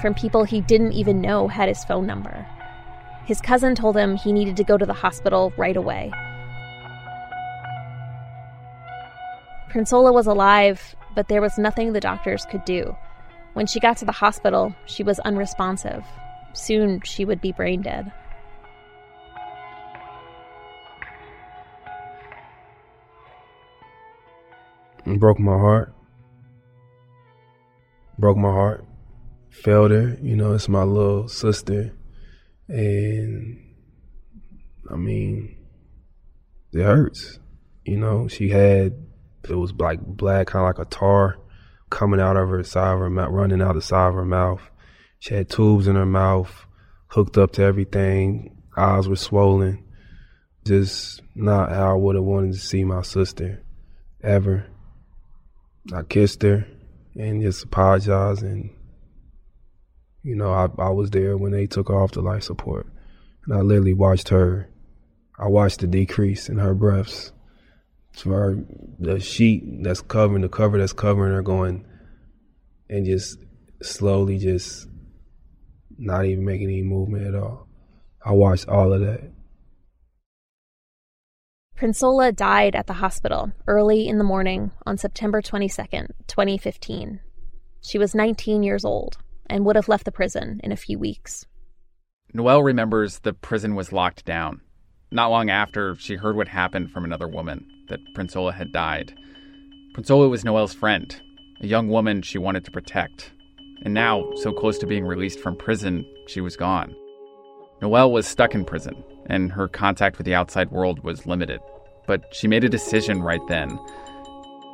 from 0.00 0.14
people 0.14 0.44
he 0.44 0.60
didn't 0.60 0.92
even 0.92 1.20
know 1.20 1.48
had 1.48 1.68
his 1.68 1.84
phone 1.84 2.06
number. 2.06 2.46
His 3.24 3.40
cousin 3.40 3.74
told 3.74 3.96
him 3.96 4.16
he 4.16 4.32
needed 4.32 4.56
to 4.56 4.64
go 4.64 4.76
to 4.76 4.86
the 4.86 4.92
hospital 4.92 5.52
right 5.56 5.76
away. 5.76 6.12
Prinsola 9.70 10.12
was 10.12 10.26
alive, 10.26 10.94
but 11.14 11.28
there 11.28 11.40
was 11.40 11.58
nothing 11.58 11.92
the 11.92 12.00
doctors 12.00 12.46
could 12.46 12.64
do. 12.64 12.96
When 13.54 13.66
she 13.66 13.80
got 13.80 13.96
to 13.98 14.04
the 14.04 14.12
hospital, 14.12 14.74
she 14.84 15.02
was 15.02 15.18
unresponsive. 15.20 16.04
Soon 16.52 17.00
she 17.02 17.24
would 17.24 17.40
be 17.40 17.52
brain 17.52 17.82
dead. 17.82 18.12
Broke 25.06 25.38
my 25.38 25.56
heart. 25.56 25.94
Broke 28.18 28.36
my 28.36 28.50
heart. 28.50 28.84
Failed 29.50 29.92
her. 29.92 30.18
You 30.20 30.34
know, 30.34 30.54
it's 30.54 30.68
my 30.68 30.82
little 30.82 31.28
sister. 31.28 31.92
And 32.66 33.62
I 34.90 34.96
mean, 34.96 35.56
it 36.72 36.82
hurts. 36.82 37.38
You 37.84 37.98
know, 37.98 38.26
she 38.26 38.50
had, 38.50 38.94
it 39.48 39.54
was 39.54 39.72
like 39.74 40.00
black, 40.00 40.48
kind 40.48 40.68
of 40.68 40.76
like 40.76 40.84
a 40.84 40.90
tar 40.90 41.36
coming 41.88 42.20
out 42.20 42.36
of 42.36 42.48
her 42.48 42.64
side 42.64 42.94
of 42.94 42.98
her 42.98 43.08
mouth, 43.08 43.30
running 43.30 43.62
out 43.62 43.76
the 43.76 43.82
side 43.82 44.08
of 44.08 44.14
her 44.14 44.24
mouth. 44.24 44.60
She 45.20 45.34
had 45.34 45.48
tubes 45.48 45.86
in 45.86 45.94
her 45.94 46.04
mouth, 46.04 46.66
hooked 47.08 47.38
up 47.38 47.52
to 47.52 47.62
everything. 47.62 48.60
Eyes 48.76 49.08
were 49.08 49.14
swollen. 49.14 49.84
Just 50.64 51.22
not 51.36 51.70
how 51.70 51.92
I 51.92 51.94
would 51.94 52.16
have 52.16 52.24
wanted 52.24 52.54
to 52.54 52.58
see 52.58 52.82
my 52.82 53.02
sister 53.02 53.62
ever. 54.20 54.66
I 55.92 56.02
kissed 56.02 56.42
her 56.42 56.66
and 57.14 57.42
just 57.42 57.64
apologized 57.64 58.42
and 58.42 58.70
you 60.22 60.34
know, 60.34 60.52
I, 60.52 60.68
I 60.78 60.90
was 60.90 61.10
there 61.10 61.36
when 61.36 61.52
they 61.52 61.66
took 61.66 61.88
her 61.88 61.94
off 61.94 62.10
the 62.10 62.20
life 62.20 62.42
support. 62.42 62.88
And 63.44 63.56
I 63.56 63.60
literally 63.60 63.94
watched 63.94 64.30
her 64.30 64.68
I 65.38 65.48
watched 65.48 65.80
the 65.80 65.86
decrease 65.86 66.48
in 66.48 66.58
her 66.58 66.74
breaths. 66.74 67.32
For 68.12 68.30
her, 68.30 68.64
the 68.98 69.20
sheet 69.20 69.82
that's 69.82 70.00
covering 70.00 70.40
the 70.40 70.48
cover 70.48 70.78
that's 70.78 70.94
covering 70.94 71.34
her 71.34 71.42
going 71.42 71.84
and 72.88 73.04
just 73.04 73.38
slowly 73.82 74.38
just 74.38 74.88
not 75.98 76.24
even 76.24 76.44
making 76.44 76.68
any 76.68 76.82
movement 76.82 77.26
at 77.26 77.34
all. 77.34 77.68
I 78.24 78.32
watched 78.32 78.68
all 78.68 78.94
of 78.94 79.00
that. 79.02 79.30
Prinsola 81.76 82.34
died 82.34 82.74
at 82.74 82.86
the 82.86 82.94
hospital 82.94 83.52
early 83.66 84.08
in 84.08 84.16
the 84.16 84.24
morning 84.24 84.70
on 84.86 84.96
September 84.96 85.42
22nd, 85.42 86.08
2015. 86.26 87.20
She 87.82 87.98
was 87.98 88.14
19 88.14 88.62
years 88.62 88.82
old 88.82 89.18
and 89.50 89.66
would 89.66 89.76
have 89.76 89.88
left 89.88 90.06
the 90.06 90.12
prison 90.12 90.58
in 90.64 90.72
a 90.72 90.76
few 90.76 90.98
weeks. 90.98 91.44
Noelle 92.32 92.62
remembers 92.62 93.18
the 93.18 93.34
prison 93.34 93.74
was 93.74 93.92
locked 93.92 94.24
down. 94.24 94.62
Not 95.12 95.30
long 95.30 95.50
after, 95.50 95.94
she 95.96 96.14
heard 96.14 96.34
what 96.34 96.48
happened 96.48 96.92
from 96.92 97.04
another 97.04 97.28
woman 97.28 97.66
that 97.90 98.00
Prinsola 98.16 98.54
had 98.54 98.72
died. 98.72 99.14
Prinsola 99.94 100.30
was 100.30 100.44
Noelle's 100.46 100.72
friend, 100.72 101.14
a 101.60 101.66
young 101.66 101.90
woman 101.90 102.22
she 102.22 102.38
wanted 102.38 102.64
to 102.64 102.70
protect. 102.70 103.32
And 103.82 103.92
now, 103.92 104.24
so 104.36 104.50
close 104.50 104.78
to 104.78 104.86
being 104.86 105.04
released 105.04 105.40
from 105.40 105.56
prison, 105.56 106.06
she 106.26 106.40
was 106.40 106.56
gone. 106.56 106.96
Noelle 107.82 108.10
was 108.10 108.26
stuck 108.26 108.54
in 108.54 108.64
prison, 108.64 109.04
and 109.26 109.52
her 109.52 109.68
contact 109.68 110.16
with 110.16 110.24
the 110.24 110.34
outside 110.34 110.70
world 110.70 111.04
was 111.04 111.26
limited. 111.26 111.60
But 112.06 112.34
she 112.34 112.48
made 112.48 112.64
a 112.64 112.68
decision 112.68 113.22
right 113.22 113.40
then. 113.48 113.78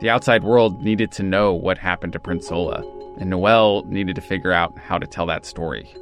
The 0.01 0.11
outside 0.11 0.45
world 0.45 0.83
needed 0.83 1.11
to 1.13 1.23
know 1.23 1.53
what 1.53 1.79
happened 1.79 2.13
to 2.13 2.19
Prinsola, 2.19 2.83
and 3.21 3.31
Noelle 3.31 3.85
needed 3.85 4.15
to 4.17 4.21
figure 4.21 4.53
out 4.53 4.79
how 4.79 4.99
to 4.99 5.07
tell 5.07 5.27
that 5.27 5.45
story. 5.45 5.93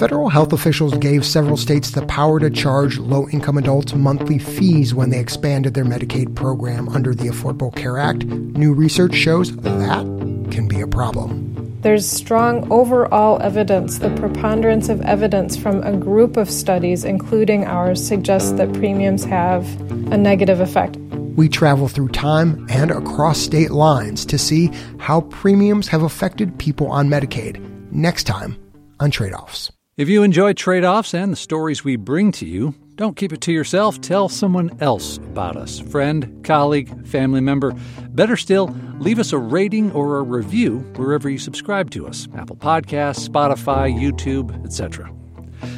Federal 0.00 0.30
health 0.30 0.54
officials 0.54 0.96
gave 0.96 1.26
several 1.26 1.58
states 1.58 1.90
the 1.90 2.06
power 2.06 2.40
to 2.40 2.48
charge 2.48 2.96
low 2.96 3.28
income 3.28 3.58
adults 3.58 3.92
monthly 3.92 4.38
fees 4.38 4.94
when 4.94 5.10
they 5.10 5.18
expanded 5.18 5.74
their 5.74 5.84
Medicaid 5.84 6.34
program 6.34 6.88
under 6.88 7.14
the 7.14 7.28
Affordable 7.28 7.76
Care 7.76 7.98
Act. 7.98 8.24
New 8.24 8.72
research 8.72 9.14
shows 9.14 9.54
that 9.56 10.06
can 10.50 10.68
be 10.68 10.80
a 10.80 10.86
problem. 10.86 11.78
There's 11.82 12.08
strong 12.08 12.66
overall 12.72 13.42
evidence. 13.42 13.98
The 13.98 14.08
preponderance 14.16 14.88
of 14.88 15.02
evidence 15.02 15.54
from 15.54 15.82
a 15.82 15.94
group 15.94 16.38
of 16.38 16.50
studies, 16.50 17.04
including 17.04 17.66
ours, 17.66 18.02
suggests 18.02 18.52
that 18.52 18.72
premiums 18.72 19.22
have 19.24 19.66
a 20.10 20.16
negative 20.16 20.60
effect. 20.60 20.96
We 21.36 21.50
travel 21.50 21.88
through 21.88 22.08
time 22.08 22.66
and 22.70 22.90
across 22.90 23.38
state 23.38 23.70
lines 23.70 24.24
to 24.24 24.38
see 24.38 24.70
how 24.98 25.20
premiums 25.20 25.88
have 25.88 26.00
affected 26.00 26.58
people 26.58 26.86
on 26.86 27.10
Medicaid. 27.10 27.60
Next 27.92 28.24
time 28.24 28.56
on 28.98 29.10
Trade 29.10 29.34
Offs. 29.34 29.70
If 30.00 30.08
you 30.08 30.22
enjoy 30.22 30.54
trade 30.54 30.82
offs 30.82 31.12
and 31.12 31.30
the 31.30 31.36
stories 31.36 31.84
we 31.84 31.96
bring 31.96 32.32
to 32.32 32.46
you, 32.46 32.74
don't 32.94 33.18
keep 33.18 33.34
it 33.34 33.42
to 33.42 33.52
yourself. 33.52 34.00
Tell 34.00 34.30
someone 34.30 34.70
else 34.80 35.18
about 35.18 35.58
us 35.58 35.78
friend, 35.78 36.42
colleague, 36.42 37.06
family 37.06 37.42
member. 37.42 37.74
Better 38.08 38.38
still, 38.38 38.74
leave 38.98 39.18
us 39.18 39.34
a 39.34 39.38
rating 39.38 39.92
or 39.92 40.16
a 40.16 40.22
review 40.22 40.78
wherever 40.96 41.28
you 41.28 41.36
subscribe 41.36 41.90
to 41.90 42.06
us 42.06 42.28
Apple 42.34 42.56
Podcasts, 42.56 43.28
Spotify, 43.28 43.94
YouTube, 43.94 44.64
etc. 44.64 45.12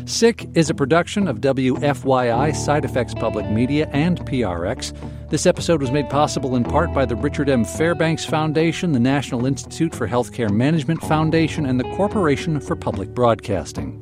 Sick 0.04 0.46
is 0.54 0.70
a 0.70 0.74
production 0.74 1.26
of 1.26 1.40
WFYI, 1.40 2.54
Side 2.54 2.84
Effects 2.84 3.14
Public 3.14 3.50
Media, 3.50 3.90
and 3.92 4.20
PRX. 4.20 4.96
This 5.30 5.46
episode 5.46 5.80
was 5.80 5.90
made 5.90 6.08
possible 6.08 6.54
in 6.54 6.62
part 6.62 6.94
by 6.94 7.06
the 7.06 7.16
Richard 7.16 7.48
M. 7.48 7.64
Fairbanks 7.64 8.24
Foundation, 8.24 8.92
the 8.92 9.00
National 9.00 9.46
Institute 9.46 9.92
for 9.92 10.06
Healthcare 10.06 10.50
Management 10.50 11.00
Foundation, 11.02 11.66
and 11.66 11.80
the 11.80 11.96
Corporation 11.96 12.60
for 12.60 12.76
Public 12.76 13.08
Broadcasting. 13.08 14.00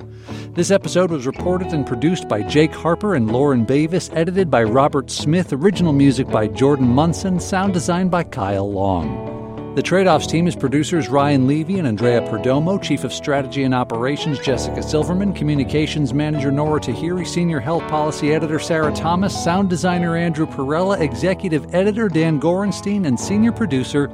This 0.54 0.70
episode 0.70 1.10
was 1.10 1.26
reported 1.26 1.68
and 1.68 1.86
produced 1.86 2.28
by 2.28 2.42
Jake 2.42 2.72
Harper 2.72 3.14
and 3.14 3.30
Lauren 3.30 3.64
Bavis, 3.64 4.10
edited 4.12 4.50
by 4.50 4.62
Robert 4.62 5.10
Smith, 5.10 5.52
original 5.52 5.92
music 5.92 6.28
by 6.28 6.48
Jordan 6.48 6.88
Munson, 6.88 7.40
sound 7.40 7.72
design 7.72 8.08
by 8.08 8.24
Kyle 8.24 8.70
Long. 8.70 9.74
The 9.76 9.82
Trade 9.82 10.08
Offs 10.08 10.26
team 10.26 10.48
is 10.48 10.56
producers 10.56 11.08
Ryan 11.08 11.46
Levy 11.46 11.78
and 11.78 11.86
Andrea 11.86 12.22
Perdomo, 12.22 12.82
Chief 12.82 13.04
of 13.04 13.12
Strategy 13.12 13.62
and 13.62 13.72
Operations 13.72 14.40
Jessica 14.40 14.82
Silverman, 14.82 15.32
Communications 15.32 16.12
Manager 16.12 16.50
Nora 16.50 16.80
Tahiri, 16.80 17.24
Senior 17.24 17.60
Health 17.60 17.86
Policy 17.86 18.34
Editor 18.34 18.58
Sarah 18.58 18.92
Thomas, 18.92 19.44
Sound 19.44 19.70
Designer 19.70 20.16
Andrew 20.16 20.46
Perella, 20.46 21.00
Executive 21.00 21.72
Editor 21.72 22.08
Dan 22.08 22.40
Gorenstein, 22.40 23.06
and 23.06 23.18
Senior 23.18 23.52
Producer 23.52 24.08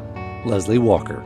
Leslie 0.45 0.79
Walker. 0.79 1.25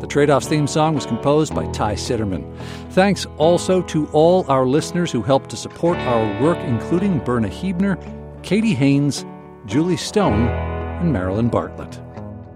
The 0.00 0.06
Trade 0.06 0.28
Offs 0.28 0.46
theme 0.46 0.66
song 0.66 0.94
was 0.94 1.06
composed 1.06 1.54
by 1.54 1.66
Ty 1.72 1.94
Citerman. 1.94 2.54
Thanks 2.90 3.26
also 3.38 3.80
to 3.82 4.06
all 4.08 4.44
our 4.50 4.66
listeners 4.66 5.10
who 5.10 5.22
helped 5.22 5.50
to 5.50 5.56
support 5.56 5.96
our 5.98 6.42
work, 6.42 6.58
including 6.58 7.18
Berna 7.20 7.48
Huebner, 7.48 7.98
Katie 8.42 8.74
Haynes, 8.74 9.24
Julie 9.64 9.96
Stone, 9.96 10.48
and 10.48 11.12
Marilyn 11.12 11.48
Bartlett. 11.48 11.98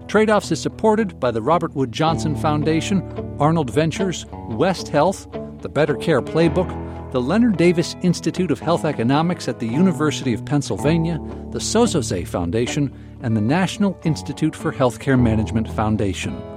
Trade 0.07 0.29
Offs 0.29 0.51
is 0.51 0.61
supported 0.61 1.19
by 1.19 1.31
the 1.31 1.41
Robert 1.41 1.73
Wood 1.73 1.91
Johnson 1.91 2.35
Foundation, 2.35 3.01
Arnold 3.39 3.71
Ventures, 3.71 4.25
West 4.49 4.89
Health, 4.89 5.27
the 5.61 5.69
Better 5.69 5.95
Care 5.95 6.21
Playbook, 6.21 6.69
the 7.11 7.21
Leonard 7.21 7.57
Davis 7.57 7.95
Institute 8.03 8.51
of 8.51 8.59
Health 8.59 8.85
Economics 8.85 9.47
at 9.47 9.59
the 9.59 9.67
University 9.67 10.33
of 10.33 10.45
Pennsylvania, 10.45 11.19
the 11.49 11.59
Sozosei 11.59 12.27
Foundation, 12.27 12.93
and 13.21 13.35
the 13.35 13.41
National 13.41 13.99
Institute 14.03 14.55
for 14.55 14.71
Healthcare 14.71 15.21
Management 15.21 15.69
Foundation. 15.69 16.50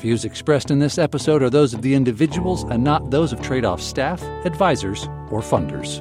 Views 0.00 0.24
expressed 0.24 0.70
in 0.70 0.78
this 0.78 0.96
episode 0.96 1.42
are 1.42 1.50
those 1.50 1.74
of 1.74 1.82
the 1.82 1.94
individuals 1.94 2.62
and 2.64 2.82
not 2.82 3.10
those 3.10 3.34
of 3.34 3.42
Trade 3.42 3.66
Off 3.66 3.82
staff, 3.82 4.22
advisors, 4.46 5.04
or 5.30 5.42
funders. 5.42 6.00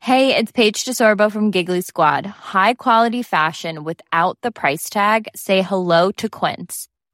Hey, 0.00 0.34
it's 0.34 0.52
Paige 0.52 0.84
DeSorbo 0.84 1.30
from 1.30 1.50
Giggly 1.50 1.80
Squad. 1.82 2.24
High 2.24 2.74
quality 2.74 3.22
fashion 3.22 3.84
without 3.84 4.38
the 4.42 4.50
price 4.50 4.88
tag. 4.88 5.28
Say 5.34 5.60
hello 5.60 6.12
to 6.12 6.28
Quince. 6.28 6.88